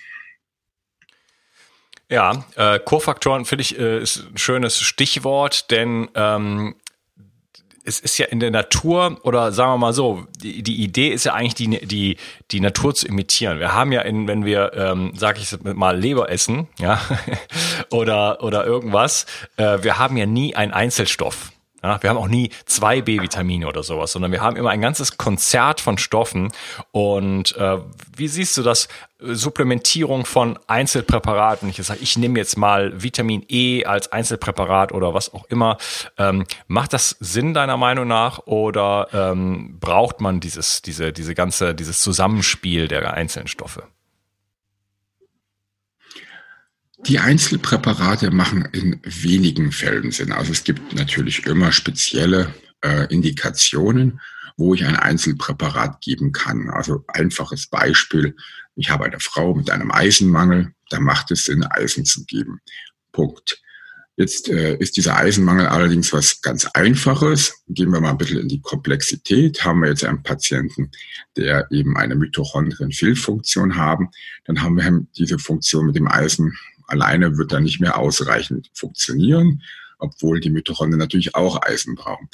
Ja, 2.11 2.45
äh, 2.57 2.79
Kofaktoren 2.79 3.45
finde 3.45 3.63
ich 3.63 3.79
äh, 3.79 4.01
ist 4.01 4.27
ein 4.31 4.39
schönes 4.39 4.79
Stichwort, 4.79 5.71
denn 5.71 6.09
ähm, 6.15 6.75
es 7.85 8.01
ist 8.01 8.19
ja 8.19 8.27
in 8.27 8.41
der 8.41 8.51
Natur 8.51 9.19
oder 9.23 9.53
sagen 9.53 9.73
wir 9.73 9.79
mal 9.79 9.93
so, 9.93 10.27
die, 10.43 10.63
die 10.63 10.83
Idee 10.83 11.09
ist 11.09 11.25
ja 11.25 11.35
eigentlich 11.35 11.55
die, 11.55 11.87
die, 11.87 12.17
die 12.51 12.61
Natur 12.61 12.95
zu 12.95 13.07
imitieren. 13.07 13.59
Wir 13.59 13.75
haben 13.75 13.93
ja 13.93 14.01
in, 14.01 14.27
wenn 14.27 14.45
wir, 14.45 14.73
ähm, 14.75 15.13
sag 15.17 15.39
ich 15.39 15.55
mal, 15.63 15.97
Leber 15.97 16.31
essen, 16.31 16.69
ja, 16.79 17.01
oder, 17.91 18.43
oder 18.43 18.65
irgendwas, 18.65 19.27
äh, 19.57 19.79
wir 19.83 19.99
haben 19.99 20.17
ja 20.17 20.27
nie 20.27 20.55
einen 20.55 20.73
Einzelstoff. 20.73 21.53
Ja, 21.85 22.03
wir 22.03 22.09
haben 22.09 22.17
auch 22.17 22.29
nie 22.29 22.49
zwei 22.65 23.03
B-Vitamine 23.03 23.69
oder 23.69 23.83
sowas, 23.83 24.13
sondern 24.13 24.33
wir 24.33 24.41
haben 24.41 24.57
immer 24.57 24.71
ein 24.71 24.81
ganzes 24.81 25.19
Konzert 25.19 25.83
von 25.83 25.99
Stoffen. 25.99 26.51
Und 26.93 27.55
äh, 27.59 27.77
wie 28.17 28.27
siehst 28.27 28.57
du 28.57 28.63
das? 28.63 28.89
Supplementierung 29.19 30.25
von 30.25 30.59
Einzelpräparaten. 30.67 31.69
Ich 31.69 31.77
sage, 31.77 32.01
ich 32.03 32.17
nehme 32.17 32.39
jetzt 32.39 32.57
mal 32.57 33.03
Vitamin 33.03 33.45
E 33.49 33.85
als 33.85 34.11
Einzelpräparat 34.11 34.93
oder 34.93 35.13
was 35.13 35.35
auch 35.35 35.45
immer. 35.51 35.77
Ähm, 36.17 36.47
macht 36.69 36.95
das 36.95 37.17
Sinn 37.21 37.53
deiner 37.53 37.77
Meinung 37.77 38.09
nach 38.09 38.39
oder 38.47 39.09
ähm, 39.13 39.77
braucht 39.79 40.23
man 40.23 40.41
dieses, 40.41 40.81
diese, 40.81 41.13
diese 41.13 41.35
ganze, 41.35 41.75
dieses 41.75 42.01
Zusammenspiel 42.01 42.89
der 42.89 43.13
einzelnen 43.13 43.49
Stoffe? 43.49 43.85
Die 47.07 47.19
Einzelpräparate 47.19 48.31
machen 48.31 48.67
in 48.73 48.99
wenigen 49.05 49.73
Fällen 49.73 50.11
Sinn. 50.11 50.33
Also 50.33 50.53
es 50.53 50.65
gibt 50.65 50.95
natürlich 50.95 51.45
immer 51.45 51.71
spezielle 51.71 52.55
äh, 52.83 53.13
Indikationen, 53.13 54.21
wo 54.57 54.73
ich 54.73 54.87
ein 54.87 54.97
Einzelpräparat 54.97 56.01
geben 56.01 56.33
kann. 56.33 56.71
Also 56.71 57.05
einfaches 57.09 57.67
Beispiel, 57.67 58.35
ich 58.75 58.89
habe 58.89 59.05
eine 59.05 59.21
Frau 59.21 59.55
mit 59.55 59.69
einem 59.69 59.91
Eisenmangel, 59.91 60.73
da 60.89 60.99
macht 60.99 61.31
es 61.31 61.45
Sinn, 61.45 61.65
Eisen 61.65 62.07
zu 62.07 62.25
geben. 62.25 62.61
Punkt. 63.13 63.61
Jetzt 64.17 64.49
äh, 64.49 64.77
ist 64.77 64.97
dieser 64.97 65.17
Eisenmangel 65.17 65.67
allerdings 65.67 66.13
was 66.13 66.41
ganz 66.41 66.67
Einfaches. 66.67 67.65
Gehen 67.69 67.91
wir 67.91 68.01
mal 68.01 68.11
ein 68.11 68.19
bisschen 68.19 68.39
in 68.39 68.49
die 68.49 68.61
Komplexität. 68.61 69.65
Haben 69.65 69.81
wir 69.81 69.89
jetzt 69.89 70.05
einen 70.05 70.23
Patienten, 70.23 70.91
der 71.37 71.67
eben 71.71 71.97
eine 71.97 72.15
Mitochondrien-Fehlfunktion 72.15 73.75
haben, 73.75 74.11
dann 74.45 74.63
haben 74.63 74.77
wir 74.77 75.07
diese 75.19 75.39
Funktion 75.39 75.87
mit 75.87 75.97
dem 75.97 76.07
Eisen 76.07 76.57
alleine 76.95 77.37
wird 77.37 77.53
dann 77.53 77.65
nicht 77.65 77.81
mehr 77.81 77.99
ausreichend 77.99 78.71
funktionieren, 78.73 79.63
obwohl 79.99 80.41
die 80.41 80.51
Mitochondrien 80.51 80.99
natürlich 80.99 81.35
auch 81.35 81.61
Eisen 81.63 81.95
brauchen. 81.97 82.29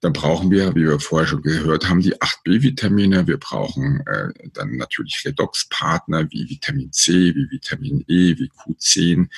Dann 0.00 0.12
brauchen 0.12 0.50
wir, 0.50 0.74
wie 0.74 0.84
wir 0.84 0.98
vorher 0.98 1.28
schon 1.28 1.42
gehört 1.42 1.88
haben, 1.88 2.00
die 2.00 2.16
8b-Vitamine. 2.16 3.26
Wir 3.26 3.38
brauchen 3.38 4.02
äh, 4.06 4.48
dann 4.52 4.76
natürlich 4.76 5.22
Redoxpartner 5.24 6.30
wie 6.30 6.50
Vitamin 6.50 6.92
C, 6.92 7.34
wie 7.34 7.50
Vitamin 7.50 8.04
E, 8.08 8.36
wie 8.36 8.50
Q10. 8.50 9.28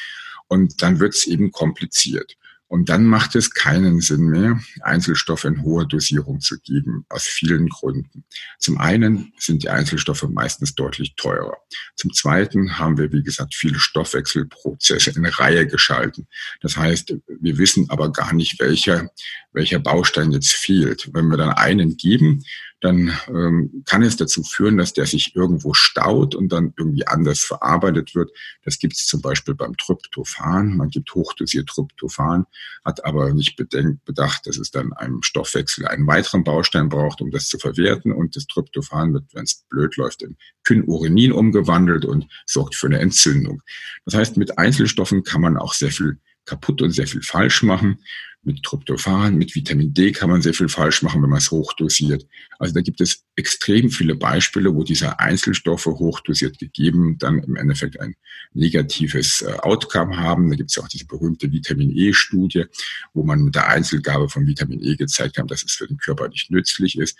Und 0.48 0.82
dann 0.82 1.00
wird 1.00 1.14
es 1.14 1.26
eben 1.26 1.52
kompliziert. 1.52 2.36
Und 2.66 2.88
dann 2.88 3.04
macht 3.04 3.36
es 3.36 3.52
keinen 3.52 4.00
Sinn 4.00 4.24
mehr, 4.28 4.58
Einzelstoffe 4.82 5.44
in 5.44 5.62
hoher 5.62 5.86
Dosierung 5.86 6.40
zu 6.40 6.58
geben, 6.60 7.04
aus 7.08 7.24
vielen 7.24 7.68
Gründen. 7.68 8.24
Zum 8.58 8.78
einen 8.78 9.32
sind 9.38 9.62
die 9.62 9.68
Einzelstoffe 9.68 10.26
meistens 10.30 10.74
deutlich 10.74 11.14
teurer. 11.16 11.56
Zum 11.94 12.12
zweiten 12.12 12.78
haben 12.78 12.96
wir, 12.98 13.12
wie 13.12 13.22
gesagt, 13.22 13.54
viele 13.54 13.78
Stoffwechselprozesse 13.78 15.10
in 15.10 15.26
Reihe 15.26 15.66
geschalten. 15.66 16.26
Das 16.62 16.76
heißt, 16.76 17.14
wir 17.40 17.58
wissen 17.58 17.90
aber 17.90 18.10
gar 18.10 18.32
nicht, 18.32 18.58
welcher, 18.60 19.10
welcher 19.54 19.78
Baustein 19.78 20.32
jetzt 20.32 20.52
fehlt. 20.52 21.10
Wenn 21.14 21.28
wir 21.28 21.38
dann 21.38 21.50
einen 21.50 21.96
geben, 21.96 22.44
dann 22.84 23.18
ähm, 23.28 23.82
kann 23.86 24.02
es 24.02 24.16
dazu 24.16 24.42
führen, 24.42 24.76
dass 24.76 24.92
der 24.92 25.06
sich 25.06 25.34
irgendwo 25.34 25.72
staut 25.72 26.34
und 26.34 26.50
dann 26.50 26.74
irgendwie 26.76 27.06
anders 27.06 27.40
verarbeitet 27.40 28.14
wird. 28.14 28.30
Das 28.62 28.78
gibt 28.78 28.92
es 28.92 29.06
zum 29.06 29.22
Beispiel 29.22 29.54
beim 29.54 29.74
Tryptophan. 29.74 30.76
Man 30.76 30.90
gibt 30.90 31.14
hochdosiert 31.14 31.70
Tryptophan, 31.70 32.44
hat 32.84 33.02
aber 33.06 33.32
nicht 33.32 33.56
bedenkt, 33.56 34.04
bedacht, 34.04 34.46
dass 34.46 34.58
es 34.58 34.70
dann 34.70 34.92
einem 34.92 35.22
Stoffwechsel 35.22 35.86
einen 35.86 36.06
weiteren 36.06 36.44
Baustein 36.44 36.90
braucht, 36.90 37.22
um 37.22 37.30
das 37.30 37.48
zu 37.48 37.58
verwerten. 37.58 38.12
Und 38.12 38.36
das 38.36 38.46
Tryptophan 38.46 39.14
wird, 39.14 39.24
wenn 39.32 39.44
es 39.44 39.64
blöd 39.70 39.96
läuft, 39.96 40.22
in 40.22 40.36
Kynurenin 40.64 41.32
umgewandelt 41.32 42.04
und 42.04 42.26
sorgt 42.44 42.74
für 42.74 42.88
eine 42.88 42.98
Entzündung. 42.98 43.62
Das 44.04 44.14
heißt, 44.14 44.36
mit 44.36 44.58
Einzelstoffen 44.58 45.22
kann 45.22 45.40
man 45.40 45.56
auch 45.56 45.72
sehr 45.72 45.90
viel 45.90 46.18
kaputt 46.44 46.82
und 46.82 46.90
sehr 46.90 47.06
viel 47.06 47.22
falsch 47.22 47.62
machen. 47.62 47.98
Mit 48.44 48.62
Tryptophan, 48.62 49.36
mit 49.36 49.54
Vitamin 49.54 49.94
D 49.94 50.12
kann 50.12 50.28
man 50.28 50.42
sehr 50.42 50.54
viel 50.54 50.68
falsch 50.68 51.02
machen, 51.02 51.22
wenn 51.22 51.30
man 51.30 51.38
es 51.38 51.50
hochdosiert. 51.50 52.26
Also 52.58 52.74
da 52.74 52.82
gibt 52.82 53.00
es 53.00 53.24
extrem 53.36 53.90
viele 53.90 54.14
Beispiele, 54.14 54.74
wo 54.74 54.84
diese 54.84 55.18
Einzelstoffe 55.18 55.86
hochdosiert 55.86 56.58
gegeben 56.58 57.16
dann 57.18 57.38
im 57.38 57.56
Endeffekt 57.56 57.98
ein 58.00 58.14
negatives 58.52 59.42
äh, 59.42 59.54
Outcome 59.62 60.16
haben. 60.16 60.50
Da 60.50 60.56
gibt 60.56 60.70
es 60.70 60.78
auch 60.78 60.88
diese 60.88 61.06
berühmte 61.06 61.50
Vitamin 61.50 61.90
E-Studie, 61.96 62.64
wo 63.12 63.24
man 63.24 63.40
mit 63.42 63.54
der 63.54 63.68
Einzelgabe 63.68 64.28
von 64.28 64.46
Vitamin 64.46 64.82
E 64.82 64.96
gezeigt 64.96 65.38
hat, 65.38 65.50
dass 65.50 65.62
es 65.62 65.72
für 65.72 65.86
den 65.86 65.96
Körper 65.96 66.28
nicht 66.28 66.50
nützlich 66.50 66.98
ist. 66.98 67.18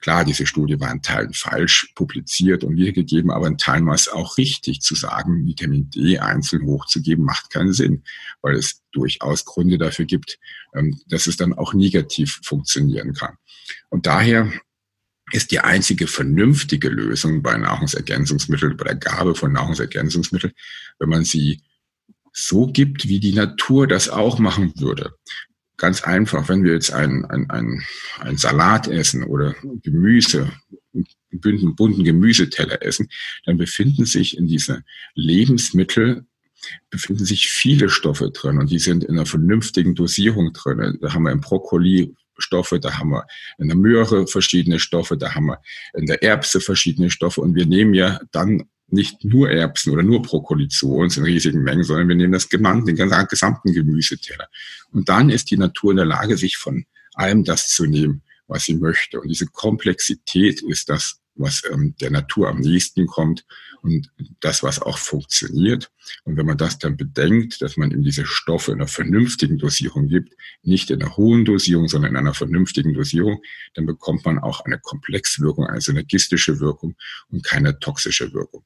Klar, 0.00 0.24
diese 0.24 0.46
Studie 0.46 0.78
war 0.78 0.92
in 0.92 1.02
Teilen 1.02 1.32
falsch 1.32 1.90
publiziert 1.94 2.64
und 2.64 2.76
wiedergegeben, 2.76 3.30
aber 3.30 3.46
in 3.46 3.58
Teilen 3.58 3.86
war 3.86 3.94
es 3.94 4.08
auch 4.08 4.36
richtig 4.36 4.80
zu 4.80 4.94
sagen, 4.94 5.46
Vitamin 5.46 5.90
D 5.90 6.18
einzeln 6.18 6.66
hochzugeben, 6.66 7.24
macht 7.24 7.50
keinen 7.50 7.72
Sinn, 7.72 8.04
weil 8.42 8.56
es 8.56 8.82
durchaus 8.92 9.44
Gründe 9.44 9.78
dafür 9.78 10.04
gibt, 10.04 10.38
ähm, 10.74 11.00
dass 11.08 11.26
es 11.26 11.36
dann 11.36 11.54
auch 11.54 11.74
negativ 11.74 12.40
funktionieren 12.44 13.14
kann. 13.14 13.36
Und 13.88 14.06
daher 14.06 14.52
ist 15.32 15.50
die 15.50 15.60
einzige 15.60 16.06
vernünftige 16.06 16.88
Lösung 16.88 17.42
bei 17.42 17.56
Nahrungsergänzungsmitteln, 17.56 18.76
bei 18.76 18.84
der 18.84 18.96
Gabe 18.96 19.34
von 19.34 19.52
Nahrungsergänzungsmitteln, 19.52 20.52
wenn 20.98 21.08
man 21.08 21.24
sie 21.24 21.62
so 22.32 22.66
gibt, 22.66 23.08
wie 23.08 23.18
die 23.18 23.32
Natur 23.32 23.86
das 23.86 24.08
auch 24.08 24.38
machen 24.38 24.78
würde. 24.78 25.14
Ganz 25.76 26.02
einfach, 26.02 26.48
wenn 26.48 26.64
wir 26.64 26.72
jetzt 26.72 26.92
ein, 26.92 27.24
ein, 27.26 27.50
ein, 27.50 28.36
Salat 28.36 28.88
essen 28.88 29.24
oder 29.24 29.54
Gemüse, 29.82 30.50
einen 30.94 31.76
bunten 31.76 32.04
Gemüseteller 32.04 32.82
essen, 32.82 33.10
dann 33.44 33.58
befinden 33.58 34.06
sich 34.06 34.36
in 34.38 34.46
diese 34.46 34.82
Lebensmittel 35.14 36.26
befinden 36.90 37.24
sich 37.24 37.48
viele 37.48 37.88
Stoffe 37.90 38.30
drin 38.30 38.58
und 38.58 38.70
die 38.70 38.78
sind 38.78 39.04
in 39.04 39.16
einer 39.16 39.26
vernünftigen 39.26 39.94
Dosierung 39.94 40.52
drin. 40.52 40.98
Da 41.00 41.12
haben 41.12 41.24
wir 41.24 41.32
im 41.32 41.40
Brokkoli 41.40 42.14
Stoffe, 42.38 42.80
da 42.80 42.98
haben 42.98 43.10
wir 43.10 43.26
in 43.58 43.68
der 43.68 43.76
Möhre 43.76 44.26
verschiedene 44.26 44.78
Stoffe, 44.78 45.16
da 45.16 45.34
haben 45.34 45.46
wir 45.46 45.60
in 45.94 46.06
der 46.06 46.22
Erbse 46.22 46.60
verschiedene 46.60 47.10
Stoffe 47.10 47.40
und 47.40 47.54
wir 47.54 47.66
nehmen 47.66 47.94
ja 47.94 48.20
dann 48.32 48.64
nicht 48.88 49.24
nur 49.24 49.50
Erbsen 49.50 49.92
oder 49.92 50.02
nur 50.02 50.22
Brokkoli 50.22 50.68
zu 50.68 50.94
uns 50.94 51.16
in 51.16 51.24
riesigen 51.24 51.62
Mengen, 51.62 51.82
sondern 51.82 52.08
wir 52.08 52.14
nehmen 52.14 52.32
das 52.32 52.48
gesamte, 52.48 52.92
den 52.92 53.28
gesamten 53.28 53.72
Gemüseteller. 53.72 54.48
Und 54.90 55.08
dann 55.08 55.30
ist 55.30 55.50
die 55.50 55.56
Natur 55.56 55.90
in 55.90 55.96
der 55.96 56.06
Lage, 56.06 56.36
sich 56.36 56.56
von 56.56 56.84
allem 57.14 57.44
das 57.44 57.68
zu 57.68 57.86
nehmen, 57.86 58.22
was 58.46 58.64
sie 58.64 58.74
möchte. 58.74 59.20
Und 59.20 59.28
diese 59.28 59.46
Komplexität 59.46 60.62
ist 60.62 60.88
das, 60.88 61.20
was 61.36 61.62
ähm, 61.70 61.94
der 62.00 62.10
Natur 62.10 62.48
am 62.48 62.60
nächsten 62.60 63.06
kommt 63.06 63.44
und 63.82 64.10
das, 64.40 64.62
was 64.62 64.80
auch 64.80 64.98
funktioniert. 64.98 65.90
Und 66.24 66.36
wenn 66.36 66.46
man 66.46 66.58
das 66.58 66.78
dann 66.78 66.96
bedenkt, 66.96 67.62
dass 67.62 67.76
man 67.76 67.90
ihm 67.90 68.02
diese 68.02 68.26
Stoffe 68.26 68.72
in 68.72 68.78
einer 68.78 68.88
vernünftigen 68.88 69.58
Dosierung 69.58 70.08
gibt, 70.08 70.34
nicht 70.62 70.90
in 70.90 71.02
einer 71.02 71.16
hohen 71.16 71.44
Dosierung, 71.44 71.88
sondern 71.88 72.12
in 72.12 72.16
einer 72.16 72.34
vernünftigen 72.34 72.94
Dosierung, 72.94 73.42
dann 73.74 73.86
bekommt 73.86 74.24
man 74.24 74.38
auch 74.38 74.60
eine 74.60 74.78
Komplexwirkung, 74.78 75.66
eine 75.66 75.80
synergistische 75.80 76.60
Wirkung 76.60 76.96
und 77.28 77.44
keine 77.44 77.78
toxische 77.78 78.32
Wirkung. 78.32 78.64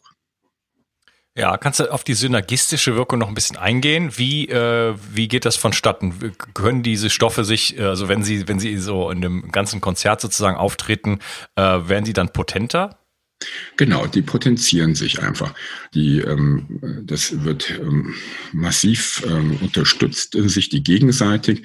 Ja, 1.36 1.56
kannst 1.56 1.78
du 1.78 1.92
auf 1.92 2.02
die 2.02 2.14
synergistische 2.14 2.96
Wirkung 2.96 3.20
noch 3.20 3.28
ein 3.28 3.34
bisschen 3.34 3.56
eingehen? 3.56 4.18
Wie, 4.18 4.48
äh, 4.48 4.94
wie 5.12 5.28
geht 5.28 5.44
das 5.44 5.56
vonstatten? 5.56 6.32
Können 6.54 6.82
diese 6.82 7.08
Stoffe 7.08 7.44
sich, 7.44 7.80
also 7.80 8.08
wenn 8.08 8.24
sie, 8.24 8.48
wenn 8.48 8.58
sie 8.58 8.76
so 8.78 9.10
in 9.10 9.20
dem 9.20 9.52
ganzen 9.52 9.80
Konzert 9.80 10.20
sozusagen 10.20 10.56
auftreten, 10.56 11.20
äh, 11.54 11.62
werden 11.62 12.04
sie 12.04 12.12
dann 12.12 12.32
potenter? 12.32 13.00
Genau, 13.76 14.06
die 14.06 14.22
potenzieren 14.22 14.94
sich 14.94 15.22
einfach. 15.22 15.54
Die, 15.94 16.20
ähm, 16.20 17.02
das 17.04 17.44
wird 17.44 17.70
ähm, 17.70 18.14
massiv 18.52 19.22
ähm, 19.26 19.56
unterstützt, 19.62 20.36
sich 20.38 20.68
die 20.68 20.82
gegenseitig. 20.82 21.62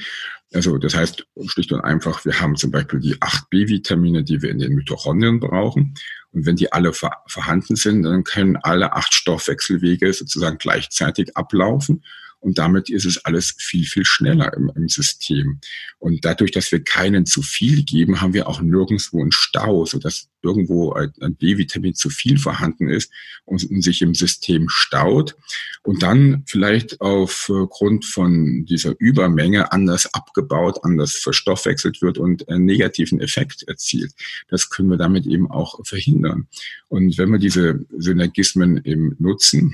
Also 0.56 0.78
das 0.78 0.96
heißt 0.96 1.28
schlicht 1.48 1.74
und 1.74 1.82
einfach, 1.82 2.24
wir 2.24 2.40
haben 2.40 2.56
zum 2.56 2.72
Beispiel 2.72 3.00
die 3.00 3.22
8 3.22 3.50
B-Vitamine, 3.50 4.24
die 4.24 4.42
wir 4.42 4.50
in 4.50 4.60
den 4.60 4.74
Mitochondrien 4.74 5.40
brauchen. 5.40 5.96
Und 6.32 6.46
wenn 6.46 6.56
die 6.56 6.72
alle 6.72 6.94
vorhanden 6.94 7.76
sind, 7.76 8.04
dann 8.04 8.24
können 8.24 8.56
alle 8.58 8.94
acht 8.94 9.14
Stoffwechselwege 9.14 10.12
sozusagen 10.14 10.58
gleichzeitig 10.58 11.36
ablaufen. 11.36 12.04
Und 12.46 12.60
damit 12.60 12.92
ist 12.92 13.06
es 13.06 13.26
alles 13.26 13.56
viel, 13.58 13.86
viel 13.86 14.06
schneller 14.06 14.54
im, 14.54 14.72
im 14.76 14.88
System. 14.88 15.60
Und 15.98 16.24
dadurch, 16.26 16.52
dass 16.52 16.72
wir 16.72 16.84
keinen 16.84 17.26
zu 17.26 17.42
viel 17.42 17.82
geben, 17.82 18.22
haben 18.22 18.36
wir 18.36 18.48
auch 18.48 18.62
nirgendwo 18.62 19.20
einen 19.20 19.32
Stau, 19.32 19.84
sodass 19.88 20.30
irgendwo 20.44 20.94
ein, 20.94 21.12
B-Vitamin 21.40 21.96
zu 21.96 22.12
viel 22.12 22.38
vorhanden 22.38 22.88
ist 22.88 23.12
und, 23.46 23.64
und, 23.72 23.82
sich 23.82 24.04
im 24.04 24.14
System 24.14 24.70
staut 24.70 25.36
und 25.82 26.04
dann 26.04 26.44
vielleicht 26.46 27.02
aufgrund 27.02 28.06
von 28.06 28.64
dieser 28.66 28.94
Übermenge 29.00 29.72
anders 29.72 30.14
abgebaut, 30.14 30.84
anders 30.84 31.16
verstoffwechselt 31.16 32.04
wird 32.04 32.20
und 32.20 32.48
einen 32.48 32.66
negativen 32.66 33.20
Effekt 33.22 33.64
erzielt. 33.64 34.14
Das 34.50 34.70
können 34.70 34.92
wir 34.92 34.98
damit 34.98 35.26
eben 35.26 35.50
auch 35.50 35.84
verhindern. 35.84 36.48
Und 36.90 37.18
wenn 37.18 37.32
wir 37.32 37.40
diese 37.40 37.84
Synergismen 37.98 38.86
eben 38.86 39.16
nutzen, 39.18 39.74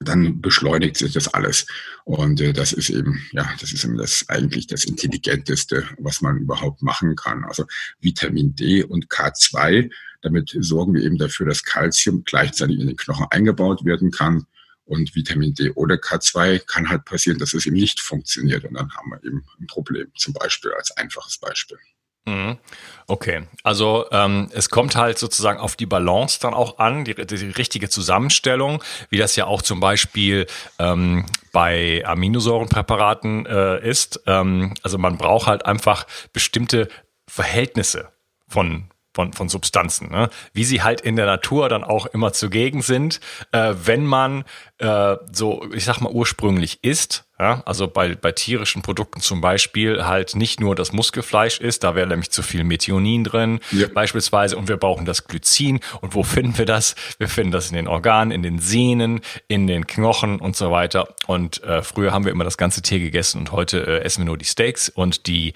dann 0.00 0.40
beschleunigt 0.40 0.96
sich 0.96 1.12
das 1.12 1.28
alles. 1.28 1.66
Und 2.04 2.40
äh, 2.40 2.52
das 2.52 2.72
ist 2.72 2.90
eben, 2.90 3.20
ja, 3.32 3.50
das 3.60 3.72
ist 3.72 3.84
eben 3.84 3.96
das 3.96 4.28
eigentlich 4.28 4.66
das 4.66 4.84
Intelligenteste, 4.84 5.88
was 5.98 6.20
man 6.20 6.38
überhaupt 6.38 6.82
machen 6.82 7.16
kann. 7.16 7.44
Also 7.44 7.64
Vitamin 8.00 8.54
D 8.54 8.84
und 8.84 9.08
K2, 9.08 9.90
damit 10.22 10.56
sorgen 10.60 10.94
wir 10.94 11.02
eben 11.02 11.18
dafür, 11.18 11.46
dass 11.46 11.64
Kalzium 11.64 12.22
gleichzeitig 12.24 12.78
in 12.78 12.86
den 12.86 12.96
Knochen 12.96 13.26
eingebaut 13.30 13.84
werden 13.84 14.10
kann. 14.10 14.46
Und 14.84 15.14
Vitamin 15.14 15.52
D 15.52 15.70
oder 15.70 15.96
K2 15.96 16.60
kann 16.60 16.88
halt 16.88 17.04
passieren, 17.04 17.38
dass 17.38 17.52
es 17.52 17.66
eben 17.66 17.76
nicht 17.76 18.00
funktioniert. 18.00 18.64
Und 18.64 18.74
dann 18.74 18.90
haben 18.94 19.10
wir 19.10 19.22
eben 19.22 19.44
ein 19.60 19.66
Problem, 19.66 20.10
zum 20.16 20.32
Beispiel 20.32 20.70
als 20.72 20.96
einfaches 20.96 21.38
Beispiel. 21.38 21.76
Okay, 23.10 23.44
also 23.62 24.04
ähm, 24.12 24.50
es 24.52 24.68
kommt 24.68 24.94
halt 24.94 25.18
sozusagen 25.18 25.58
auf 25.58 25.76
die 25.76 25.86
Balance 25.86 26.40
dann 26.40 26.52
auch 26.52 26.78
an, 26.78 27.06
die, 27.06 27.14
die 27.14 27.46
richtige 27.46 27.88
Zusammenstellung, 27.88 28.84
wie 29.08 29.16
das 29.16 29.34
ja 29.34 29.46
auch 29.46 29.62
zum 29.62 29.80
Beispiel 29.80 30.46
ähm, 30.78 31.24
bei 31.50 32.02
Aminosäurenpräparaten 32.04 33.46
äh, 33.46 33.88
ist. 33.88 34.20
Ähm, 34.26 34.74
also 34.82 34.98
man 34.98 35.16
braucht 35.16 35.46
halt 35.46 35.64
einfach 35.64 36.06
bestimmte 36.34 36.88
Verhältnisse 37.26 38.12
von 38.46 38.90
von, 39.14 39.32
von 39.32 39.48
Substanzen, 39.48 40.12
ne? 40.12 40.30
wie 40.52 40.62
sie 40.62 40.82
halt 40.82 41.00
in 41.00 41.16
der 41.16 41.26
Natur 41.26 41.68
dann 41.68 41.82
auch 41.82 42.06
immer 42.06 42.32
zugegen 42.32 42.82
sind, 42.82 43.18
äh, 43.50 43.74
wenn 43.82 44.06
man 44.06 44.44
äh, 44.78 45.16
so, 45.32 45.66
ich 45.74 45.84
sag 45.84 46.00
mal, 46.00 46.12
ursprünglich 46.12 46.84
isst. 46.84 47.27
Ja? 47.38 47.62
Also 47.66 47.88
bei, 47.88 48.14
bei 48.14 48.32
tierischen 48.32 48.82
Produkten 48.82 49.20
zum 49.20 49.40
Beispiel 49.40 50.06
halt 50.06 50.34
nicht 50.34 50.60
nur 50.60 50.74
das 50.74 50.92
Muskelfleisch 50.92 51.60
ist, 51.60 51.84
da 51.84 51.94
wäre 51.94 52.06
nämlich 52.06 52.30
zu 52.30 52.42
viel 52.42 52.64
Methionin 52.64 53.24
drin, 53.24 53.60
ja. 53.70 53.88
beispielsweise, 53.88 54.56
und 54.56 54.68
wir 54.68 54.76
brauchen 54.76 55.04
das 55.04 55.24
Glycin. 55.24 55.80
Und 56.00 56.14
wo 56.14 56.22
finden 56.22 56.58
wir 56.58 56.66
das? 56.66 56.94
Wir 57.18 57.28
finden 57.28 57.52
das 57.52 57.68
in 57.68 57.76
den 57.76 57.88
Organen, 57.88 58.30
in 58.30 58.42
den 58.42 58.58
Sehnen, 58.58 59.20
in 59.46 59.66
den 59.66 59.86
Knochen 59.86 60.40
und 60.40 60.56
so 60.56 60.70
weiter. 60.70 61.14
Und 61.26 61.62
äh, 61.62 61.82
früher 61.82 62.12
haben 62.12 62.24
wir 62.24 62.32
immer 62.32 62.44
das 62.44 62.58
ganze 62.58 62.82
Tier 62.82 62.98
gegessen 62.98 63.38
und 63.38 63.52
heute 63.52 63.86
äh, 63.86 64.00
essen 64.00 64.22
wir 64.22 64.26
nur 64.26 64.38
die 64.38 64.44
Steaks 64.44 64.88
und 64.88 65.26
die 65.26 65.54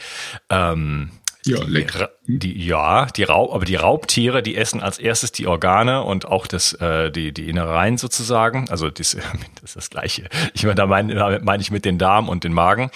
ähm, 0.51 1.11
ja, 1.45 1.63
lecker. 1.65 2.11
Die, 2.27 2.65
ja, 2.65 3.07
die 3.07 3.25
Raub, 3.25 3.53
aber 3.53 3.65
die 3.65 3.75
Raubtiere, 3.75 4.45
die 4.45 4.57
essen 4.57 4.81
als 4.81 4.99
erstes 4.99 5.33
die 5.33 5.49
Organe 5.49 6.05
und 6.05 6.25
auch 6.25 6.47
das, 6.47 6.73
äh, 6.75 7.11
die, 7.11 7.33
die 7.33 7.49
Innereien 7.49 7.99
sozusagen. 7.99 8.69
Also 8.71 8.91
das, 8.91 9.17
das 9.61 9.71
ist 9.71 9.77
das 9.77 9.91
Gleiche. 9.91 10.29
Ich 10.55 10.63
meine, 10.63 10.77
da 10.77 10.87
meine 10.87 11.41
meine 11.43 11.61
ich 11.61 11.73
mit 11.73 11.85
den 11.85 11.99
Darm 11.99 12.29
und 12.29 12.45
den 12.45 12.53
Magen 12.53 12.91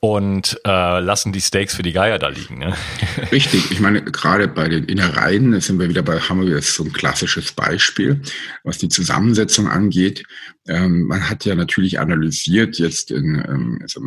und 0.00 0.60
äh, 0.66 0.98
lassen 0.98 1.32
die 1.32 1.40
Steaks 1.40 1.76
für 1.76 1.82
die 1.82 1.92
Geier 1.92 2.18
da 2.18 2.28
liegen. 2.28 2.58
Ne? 2.58 2.74
Richtig. 3.32 3.70
Ich 3.70 3.78
meine, 3.78 4.02
gerade 4.02 4.48
bei 4.48 4.68
den 4.68 4.84
Innereien 4.84 5.60
sind 5.60 5.78
wir 5.78 5.88
wieder 5.88 6.02
bei, 6.02 6.18
haben 6.18 6.44
wir 6.44 6.56
jetzt 6.56 6.74
so 6.74 6.82
ein 6.82 6.92
klassisches 6.92 7.52
Beispiel, 7.52 8.20
was 8.64 8.78
die 8.78 8.88
Zusammensetzung 8.88 9.68
angeht. 9.68 10.24
Ähm, 10.66 11.06
man 11.06 11.30
hat 11.30 11.44
ja 11.44 11.54
natürlich 11.54 12.00
analysiert 12.00 12.78
jetzt 12.78 13.12
in 13.12 13.36
ähm, 13.48 13.78
also 13.80 14.00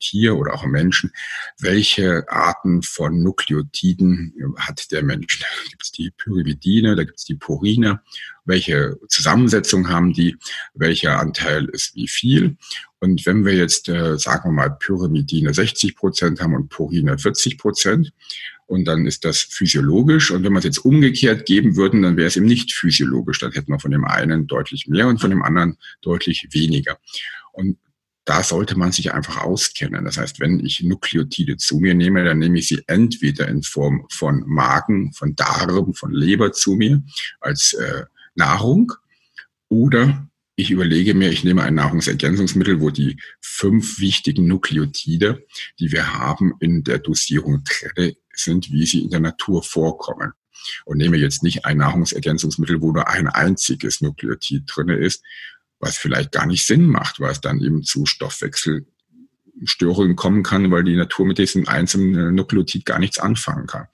Tier 0.00 0.36
oder 0.36 0.54
auch 0.54 0.64
im 0.64 0.70
Menschen, 0.70 1.12
welche 1.58 2.28
Arten 2.28 2.82
von 2.82 3.22
Nukleotiden 3.22 4.34
hat 4.56 4.90
der 4.92 5.02
Mensch. 5.02 5.40
Da 5.40 5.46
gibt 5.70 5.82
es 5.82 5.92
die 5.92 6.10
Pyrimidine, 6.10 6.96
da 6.96 7.04
gibt 7.04 7.18
es 7.18 7.24
die 7.24 7.34
Purine, 7.34 8.00
welche 8.44 8.98
Zusammensetzung 9.08 9.88
haben 9.88 10.12
die, 10.12 10.36
welcher 10.74 11.18
Anteil 11.18 11.66
ist 11.66 11.94
wie 11.94 12.08
viel. 12.08 12.56
Und 13.00 13.24
wenn 13.26 13.44
wir 13.44 13.54
jetzt, 13.54 13.88
äh, 13.88 14.18
sagen 14.18 14.50
wir 14.50 14.52
mal, 14.52 14.70
Pyrimidine 14.70 15.52
60 15.52 15.96
Prozent 15.96 16.40
haben 16.40 16.54
und 16.54 16.68
Purine 16.68 17.18
40 17.18 17.58
Prozent, 17.58 18.12
und 18.66 18.86
dann 18.86 19.06
ist 19.06 19.24
das 19.24 19.38
physiologisch. 19.38 20.30
Und 20.30 20.42
wenn 20.42 20.52
wir 20.52 20.58
es 20.58 20.64
jetzt 20.64 20.84
umgekehrt 20.84 21.46
geben 21.46 21.76
würden, 21.76 22.02
dann 22.02 22.16
wäre 22.16 22.28
es 22.28 22.36
eben 22.36 22.46
nicht 22.46 22.72
physiologisch. 22.72 23.38
Dann 23.38 23.52
hätten 23.52 23.72
wir 23.72 23.78
von 23.78 23.90
dem 23.90 24.04
einen 24.04 24.46
deutlich 24.46 24.86
mehr 24.86 25.06
und 25.06 25.20
von 25.20 25.30
dem 25.30 25.42
anderen 25.42 25.76
deutlich 26.00 26.48
weniger. 26.52 26.98
Und 27.52 27.78
da 28.24 28.42
sollte 28.42 28.78
man 28.78 28.92
sich 28.92 29.12
einfach 29.12 29.42
auskennen. 29.42 30.04
Das 30.04 30.16
heißt, 30.16 30.40
wenn 30.40 30.60
ich 30.60 30.82
Nukleotide 30.82 31.56
zu 31.56 31.78
mir 31.78 31.94
nehme, 31.94 32.24
dann 32.24 32.38
nehme 32.38 32.58
ich 32.58 32.68
sie 32.68 32.82
entweder 32.86 33.48
in 33.48 33.62
Form 33.62 34.06
von 34.10 34.44
Magen, 34.46 35.12
von 35.12 35.36
Darm, 35.36 35.94
von 35.94 36.12
Leber 36.12 36.52
zu 36.52 36.74
mir 36.74 37.02
als 37.40 37.74
äh, 37.74 38.04
Nahrung 38.34 38.92
oder 39.68 40.28
ich 40.56 40.70
überlege 40.70 41.14
mir, 41.14 41.30
ich 41.30 41.42
nehme 41.42 41.64
ein 41.64 41.74
Nahrungsergänzungsmittel, 41.74 42.80
wo 42.80 42.90
die 42.90 43.20
fünf 43.40 43.98
wichtigen 43.98 44.46
Nukleotide, 44.46 45.44
die 45.80 45.90
wir 45.90 46.14
haben, 46.14 46.54
in 46.60 46.84
der 46.84 47.00
Dosierung 47.00 47.64
drin 47.64 48.14
sind, 48.32 48.70
wie 48.70 48.86
sie 48.86 49.02
in 49.02 49.10
der 49.10 49.20
Natur 49.20 49.64
vorkommen. 49.64 50.32
Und 50.84 50.98
nehme 50.98 51.16
jetzt 51.16 51.42
nicht 51.42 51.64
ein 51.64 51.78
Nahrungsergänzungsmittel, 51.78 52.80
wo 52.80 52.92
nur 52.92 53.08
ein 53.08 53.26
einziges 53.26 54.00
Nukleotid 54.00 54.62
drin 54.66 54.90
ist, 54.90 55.24
was 55.80 55.96
vielleicht 55.96 56.32
gar 56.32 56.46
nicht 56.46 56.66
Sinn 56.66 56.86
macht, 56.86 57.20
weil 57.20 57.32
es 57.32 57.40
dann 57.40 57.60
eben 57.60 57.82
zu 57.82 58.06
Stoffwechselstörungen 58.06 60.16
kommen 60.16 60.42
kann, 60.42 60.70
weil 60.70 60.84
die 60.84 60.96
Natur 60.96 61.26
mit 61.26 61.38
diesem 61.38 61.68
einzelnen 61.68 62.34
Nukleotid 62.34 62.84
gar 62.84 62.98
nichts 62.98 63.18
anfangen 63.18 63.66
kann. 63.66 63.86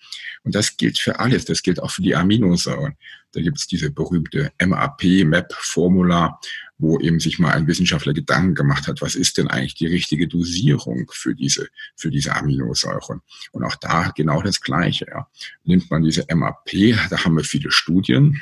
Und 0.42 0.54
das 0.54 0.76
gilt 0.76 0.98
für 0.98 1.18
alles. 1.18 1.44
Das 1.44 1.62
gilt 1.62 1.82
auch 1.82 1.90
für 1.90 2.02
die 2.02 2.16
Aminosäuren. 2.16 2.96
Da 3.32 3.42
gibt 3.42 3.58
es 3.58 3.66
diese 3.66 3.90
berühmte 3.90 4.52
MAP-MAP-Formula, 4.60 6.40
wo 6.78 6.98
eben 6.98 7.20
sich 7.20 7.38
mal 7.38 7.52
ein 7.52 7.66
Wissenschaftler 7.66 8.14
Gedanken 8.14 8.54
gemacht 8.54 8.88
hat, 8.88 9.02
was 9.02 9.14
ist 9.14 9.38
denn 9.38 9.48
eigentlich 9.48 9.74
die 9.74 9.86
richtige 9.86 10.26
Dosierung 10.26 11.10
für 11.12 11.34
diese, 11.34 11.68
für 11.94 12.10
diese 12.10 12.34
Aminosäuren? 12.34 13.20
Und 13.52 13.64
auch 13.64 13.76
da 13.76 14.10
genau 14.16 14.42
das 14.42 14.60
Gleiche. 14.60 15.06
Ja. 15.08 15.28
Nimmt 15.64 15.90
man 15.90 16.02
diese 16.02 16.26
MAP, 16.34 16.70
da 17.10 17.24
haben 17.24 17.36
wir 17.36 17.44
viele 17.44 17.70
Studien, 17.70 18.40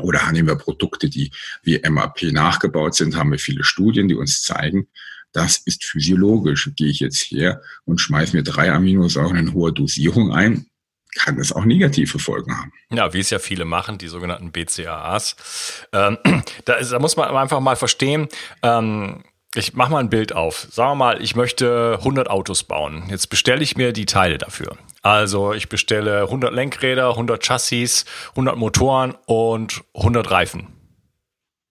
oder 0.00 0.30
nehmen 0.32 0.48
wir 0.48 0.56
Produkte, 0.56 1.08
die 1.08 1.30
wie 1.62 1.80
MAP 1.88 2.22
nachgebaut 2.32 2.94
sind, 2.94 3.16
haben 3.16 3.30
wir 3.30 3.38
viele 3.38 3.64
Studien, 3.64 4.08
die 4.08 4.14
uns 4.14 4.42
zeigen, 4.42 4.88
das 5.32 5.58
ist 5.58 5.84
physiologisch. 5.84 6.70
Gehe 6.76 6.88
ich 6.88 7.00
jetzt 7.00 7.30
her 7.30 7.62
und 7.84 8.00
schmeiße 8.00 8.36
mir 8.36 8.42
drei 8.42 8.70
Aminosäuren 8.70 9.36
in 9.36 9.54
hoher 9.54 9.72
Dosierung 9.72 10.32
ein, 10.32 10.66
kann 11.14 11.38
es 11.38 11.52
auch 11.52 11.64
negative 11.64 12.18
Folgen 12.18 12.56
haben. 12.56 12.72
Ja, 12.90 13.12
wie 13.12 13.20
es 13.20 13.30
ja 13.30 13.38
viele 13.38 13.64
machen, 13.64 13.98
die 13.98 14.08
sogenannten 14.08 14.52
BCAAs. 14.52 15.36
Ähm, 15.92 16.18
da, 16.64 16.74
ist, 16.74 16.92
da, 16.92 16.98
muss 16.98 17.16
man 17.16 17.34
einfach 17.34 17.60
mal 17.60 17.76
verstehen, 17.76 18.28
ähm, 18.62 19.24
ich 19.54 19.74
mache 19.74 19.90
mal 19.92 19.98
ein 19.98 20.08
Bild 20.08 20.34
auf. 20.34 20.68
Sagen 20.70 20.92
wir 20.92 20.94
mal, 20.94 21.22
ich 21.22 21.36
möchte 21.36 21.96
100 21.98 22.30
Autos 22.30 22.64
bauen. 22.64 23.04
Jetzt 23.10 23.28
bestelle 23.28 23.62
ich 23.62 23.76
mir 23.76 23.92
die 23.92 24.06
Teile 24.06 24.38
dafür. 24.38 24.78
Also 25.02 25.52
ich 25.52 25.68
bestelle 25.68 26.22
100 26.22 26.52
Lenkräder, 26.54 27.10
100 27.10 27.44
Chassis, 27.44 28.04
100 28.30 28.56
Motoren 28.56 29.14
und 29.26 29.82
100 29.94 30.30
Reifen. 30.30 30.68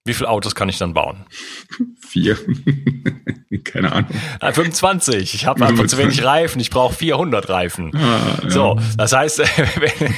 Wie 0.04 0.16
viele 0.16 0.30
Autos 0.30 0.56
kann 0.56 0.68
ich 0.68 0.80
dann 0.80 0.96
bauen? 0.96 1.26
Vier. 2.00 2.36
Keine 3.64 3.92
Ahnung. 3.92 4.10
25. 4.40 5.36
Ich 5.36 5.46
habe 5.46 5.64
einfach 5.64 5.86
zu 5.86 5.98
wenig 6.00 6.24
Reifen. 6.24 6.60
Ich 6.60 6.72
brauche 6.72 6.96
400 6.96 7.48
Reifen. 7.50 7.92
Ah, 7.96 8.40
ja. 8.42 8.50
So, 8.50 8.80
das 8.98 9.14
heißt, 9.14 9.40
wenn, 9.80 10.16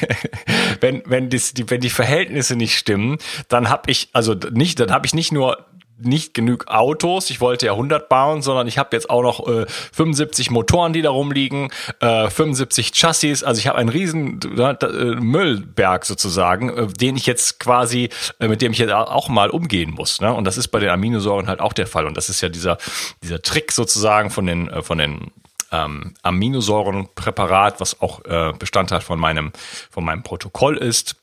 wenn, 0.79 1.03
wenn, 1.05 1.29
das, 1.29 1.53
die, 1.53 1.69
wenn 1.69 1.81
die 1.81 1.89
Verhältnisse 1.89 2.55
nicht 2.55 2.77
stimmen, 2.77 3.17
dann 3.49 3.69
habe 3.69 3.91
ich, 3.91 4.07
also 4.13 4.33
nicht, 4.33 4.79
dann 4.79 4.91
habe 4.91 5.05
ich 5.05 5.13
nicht 5.13 5.33
nur 5.33 5.65
nicht 6.05 6.33
genug 6.33 6.67
Autos. 6.67 7.29
Ich 7.29 7.41
wollte 7.41 7.65
ja 7.65 7.73
100 7.73 8.09
bauen, 8.09 8.41
sondern 8.41 8.67
ich 8.67 8.77
habe 8.77 8.89
jetzt 8.95 9.09
auch 9.09 9.21
noch 9.21 9.47
äh, 9.47 9.65
75 9.67 10.51
Motoren, 10.51 10.93
die 10.93 11.01
da 11.01 11.09
rumliegen, 11.09 11.71
äh, 11.99 12.29
75 12.29 12.91
Chassis. 12.93 13.43
Also 13.43 13.59
ich 13.59 13.67
habe 13.67 13.77
einen 13.77 13.89
riesen 13.89 14.39
äh, 14.57 15.15
Müllberg 15.15 16.05
sozusagen, 16.05 16.69
äh, 16.69 16.87
den 16.87 17.15
ich 17.15 17.25
jetzt 17.25 17.59
quasi, 17.59 18.09
äh, 18.39 18.47
mit 18.47 18.61
dem 18.61 18.71
ich 18.71 18.77
jetzt 18.77 18.93
auch 18.93 19.29
mal 19.29 19.49
umgehen 19.49 19.91
muss. 19.91 20.21
Ne? 20.21 20.33
Und 20.33 20.45
das 20.45 20.57
ist 20.57 20.69
bei 20.69 20.79
den 20.79 20.89
Aminosäuren 20.89 21.47
halt 21.47 21.59
auch 21.59 21.73
der 21.73 21.87
Fall. 21.87 22.05
Und 22.05 22.17
das 22.17 22.29
ist 22.29 22.41
ja 22.41 22.49
dieser 22.49 22.77
dieser 23.23 23.41
Trick 23.41 23.71
sozusagen 23.71 24.29
von 24.29 24.45
den 24.45 24.69
äh, 24.69 24.81
von 24.81 24.97
den 24.97 25.31
ähm, 25.71 26.13
Aminosäurenpräparat, 26.21 27.79
was 27.79 27.99
auch 27.99 28.21
Bestandteil 28.59 29.01
von 29.01 29.19
meinem 29.19 29.51
von 29.89 30.05
meinem 30.05 30.21
Protokoll 30.21 30.77
ist 30.77 31.15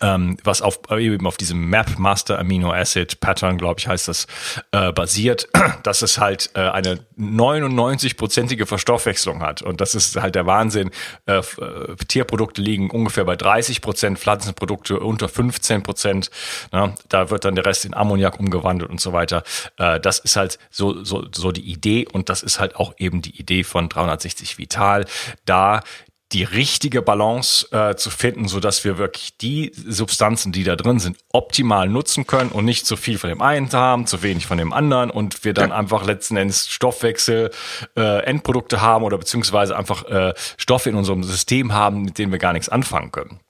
ähm, 0.00 0.36
was 0.44 0.62
auf 0.62 0.78
eben 0.90 1.26
auf 1.26 1.36
diesem 1.36 1.68
Map 1.68 1.98
Master 1.98 2.38
Amino 2.38 2.72
Acid 2.72 3.20
Pattern, 3.20 3.58
glaube 3.58 3.80
ich, 3.80 3.88
heißt 3.88 4.08
das, 4.08 4.26
äh, 4.72 4.92
basiert, 4.92 5.48
dass 5.82 6.02
es 6.02 6.18
halt 6.18 6.50
äh, 6.54 6.60
eine 6.60 7.00
99-prozentige 7.18 8.66
Verstoffwechslung 8.66 9.40
hat. 9.40 9.62
Und 9.62 9.80
das 9.80 9.94
ist 9.94 10.16
halt 10.16 10.34
der 10.34 10.46
Wahnsinn. 10.46 10.90
Äh, 11.26 11.38
äh 11.38 11.42
Tierprodukte 12.08 12.60
liegen 12.60 12.90
ungefähr 12.90 13.24
bei 13.24 13.36
30 13.36 13.80
Prozent, 13.80 14.18
Pflanzenprodukte 14.18 15.00
unter 15.00 15.28
15 15.28 15.82
Prozent. 15.82 16.30
Ne? 16.72 16.94
Da 17.08 17.30
wird 17.30 17.44
dann 17.44 17.54
der 17.54 17.66
Rest 17.66 17.84
in 17.84 17.94
Ammoniak 17.94 18.38
umgewandelt 18.38 18.90
und 18.90 19.00
so 19.00 19.12
weiter. 19.12 19.42
Äh, 19.78 20.00
das 20.00 20.18
ist 20.18 20.36
halt 20.36 20.58
so, 20.70 21.04
so, 21.04 21.26
so 21.32 21.52
die 21.52 21.70
Idee 21.70 22.06
und 22.12 22.28
das 22.28 22.42
ist 22.42 22.60
halt 22.60 22.76
auch 22.76 22.94
eben 22.98 23.22
die 23.22 23.38
Idee 23.38 23.64
von 23.64 23.88
360 23.88 24.58
Vital, 24.58 25.06
da 25.44 25.80
die 26.32 26.42
richtige 26.42 27.02
Balance 27.02 27.70
äh, 27.70 27.96
zu 27.96 28.10
finden, 28.10 28.48
so 28.48 28.58
dass 28.58 28.84
wir 28.84 28.98
wirklich 28.98 29.36
die 29.38 29.72
Substanzen, 29.74 30.52
die 30.52 30.64
da 30.64 30.74
drin 30.74 30.98
sind, 30.98 31.18
optimal 31.28 31.88
nutzen 31.88 32.26
können 32.26 32.50
und 32.50 32.64
nicht 32.64 32.86
zu 32.86 32.96
viel 32.96 33.18
von 33.18 33.28
dem 33.28 33.40
einen 33.40 33.70
haben, 33.72 34.06
zu 34.06 34.22
wenig 34.22 34.46
von 34.46 34.58
dem 34.58 34.72
anderen 34.72 35.10
und 35.10 35.44
wir 35.44 35.54
dann 35.54 35.70
ja. 35.70 35.76
einfach 35.76 36.04
letzten 36.04 36.36
Endes 36.36 36.68
Stoffwechsel, 36.68 37.50
äh, 37.96 38.24
Endprodukte 38.24 38.80
haben 38.80 39.04
oder 39.04 39.18
beziehungsweise 39.18 39.76
einfach 39.76 40.04
äh, 40.06 40.34
Stoffe 40.56 40.90
in 40.90 40.96
unserem 40.96 41.22
System 41.22 41.72
haben, 41.72 42.02
mit 42.02 42.18
denen 42.18 42.32
wir 42.32 42.38
gar 42.38 42.52
nichts 42.52 42.68
anfangen 42.68 43.12
können. 43.12 43.40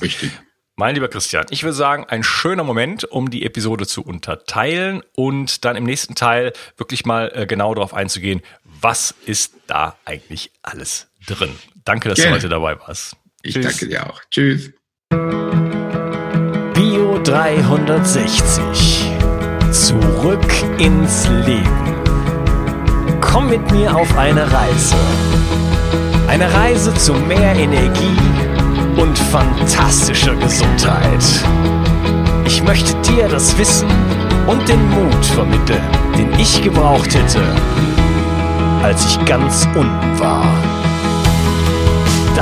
Richtig. 0.00 0.30
Mein 0.74 0.94
lieber 0.94 1.08
Christian, 1.08 1.44
ich 1.50 1.64
würde 1.64 1.74
sagen, 1.74 2.06
ein 2.08 2.22
schöner 2.22 2.64
Moment, 2.64 3.04
um 3.04 3.28
die 3.28 3.44
Episode 3.44 3.86
zu 3.86 4.02
unterteilen 4.02 5.02
und 5.14 5.66
dann 5.66 5.76
im 5.76 5.84
nächsten 5.84 6.14
Teil 6.14 6.54
wirklich 6.78 7.04
mal 7.04 7.30
äh, 7.34 7.46
genau 7.46 7.74
darauf 7.74 7.92
einzugehen, 7.92 8.40
was 8.64 9.14
ist 9.26 9.52
da 9.66 9.98
eigentlich 10.06 10.50
alles 10.62 11.11
drin. 11.26 11.50
Danke, 11.84 12.08
dass 12.08 12.16
Gerne. 12.16 12.30
du 12.30 12.36
heute 12.36 12.48
dabei 12.48 12.78
warst. 12.78 13.16
Ich 13.42 13.54
Tschüss. 13.54 13.64
danke 13.66 13.88
dir 13.88 14.06
auch. 14.08 14.20
Tschüss. 14.30 14.70
Bio 16.74 17.18
360. 17.24 19.10
Zurück 19.70 20.52
ins 20.78 21.28
Leben. 21.46 21.94
Komm 23.20 23.48
mit 23.50 23.70
mir 23.72 23.94
auf 23.94 24.16
eine 24.16 24.50
Reise. 24.52 24.96
Eine 26.28 26.52
Reise 26.52 26.94
zu 26.94 27.14
mehr 27.14 27.54
Energie 27.54 28.16
und 28.96 29.18
fantastischer 29.18 30.34
Gesundheit. 30.36 31.24
Ich 32.46 32.62
möchte 32.62 32.94
dir 33.02 33.28
das 33.28 33.56
Wissen 33.58 33.88
und 34.46 34.68
den 34.68 34.88
Mut 34.90 35.24
vermitteln, 35.24 35.82
den 36.18 36.32
ich 36.38 36.62
gebraucht 36.62 37.14
hätte, 37.14 37.42
als 38.82 39.06
ich 39.06 39.24
ganz 39.24 39.66
unten 39.74 40.18
war. 40.18 40.46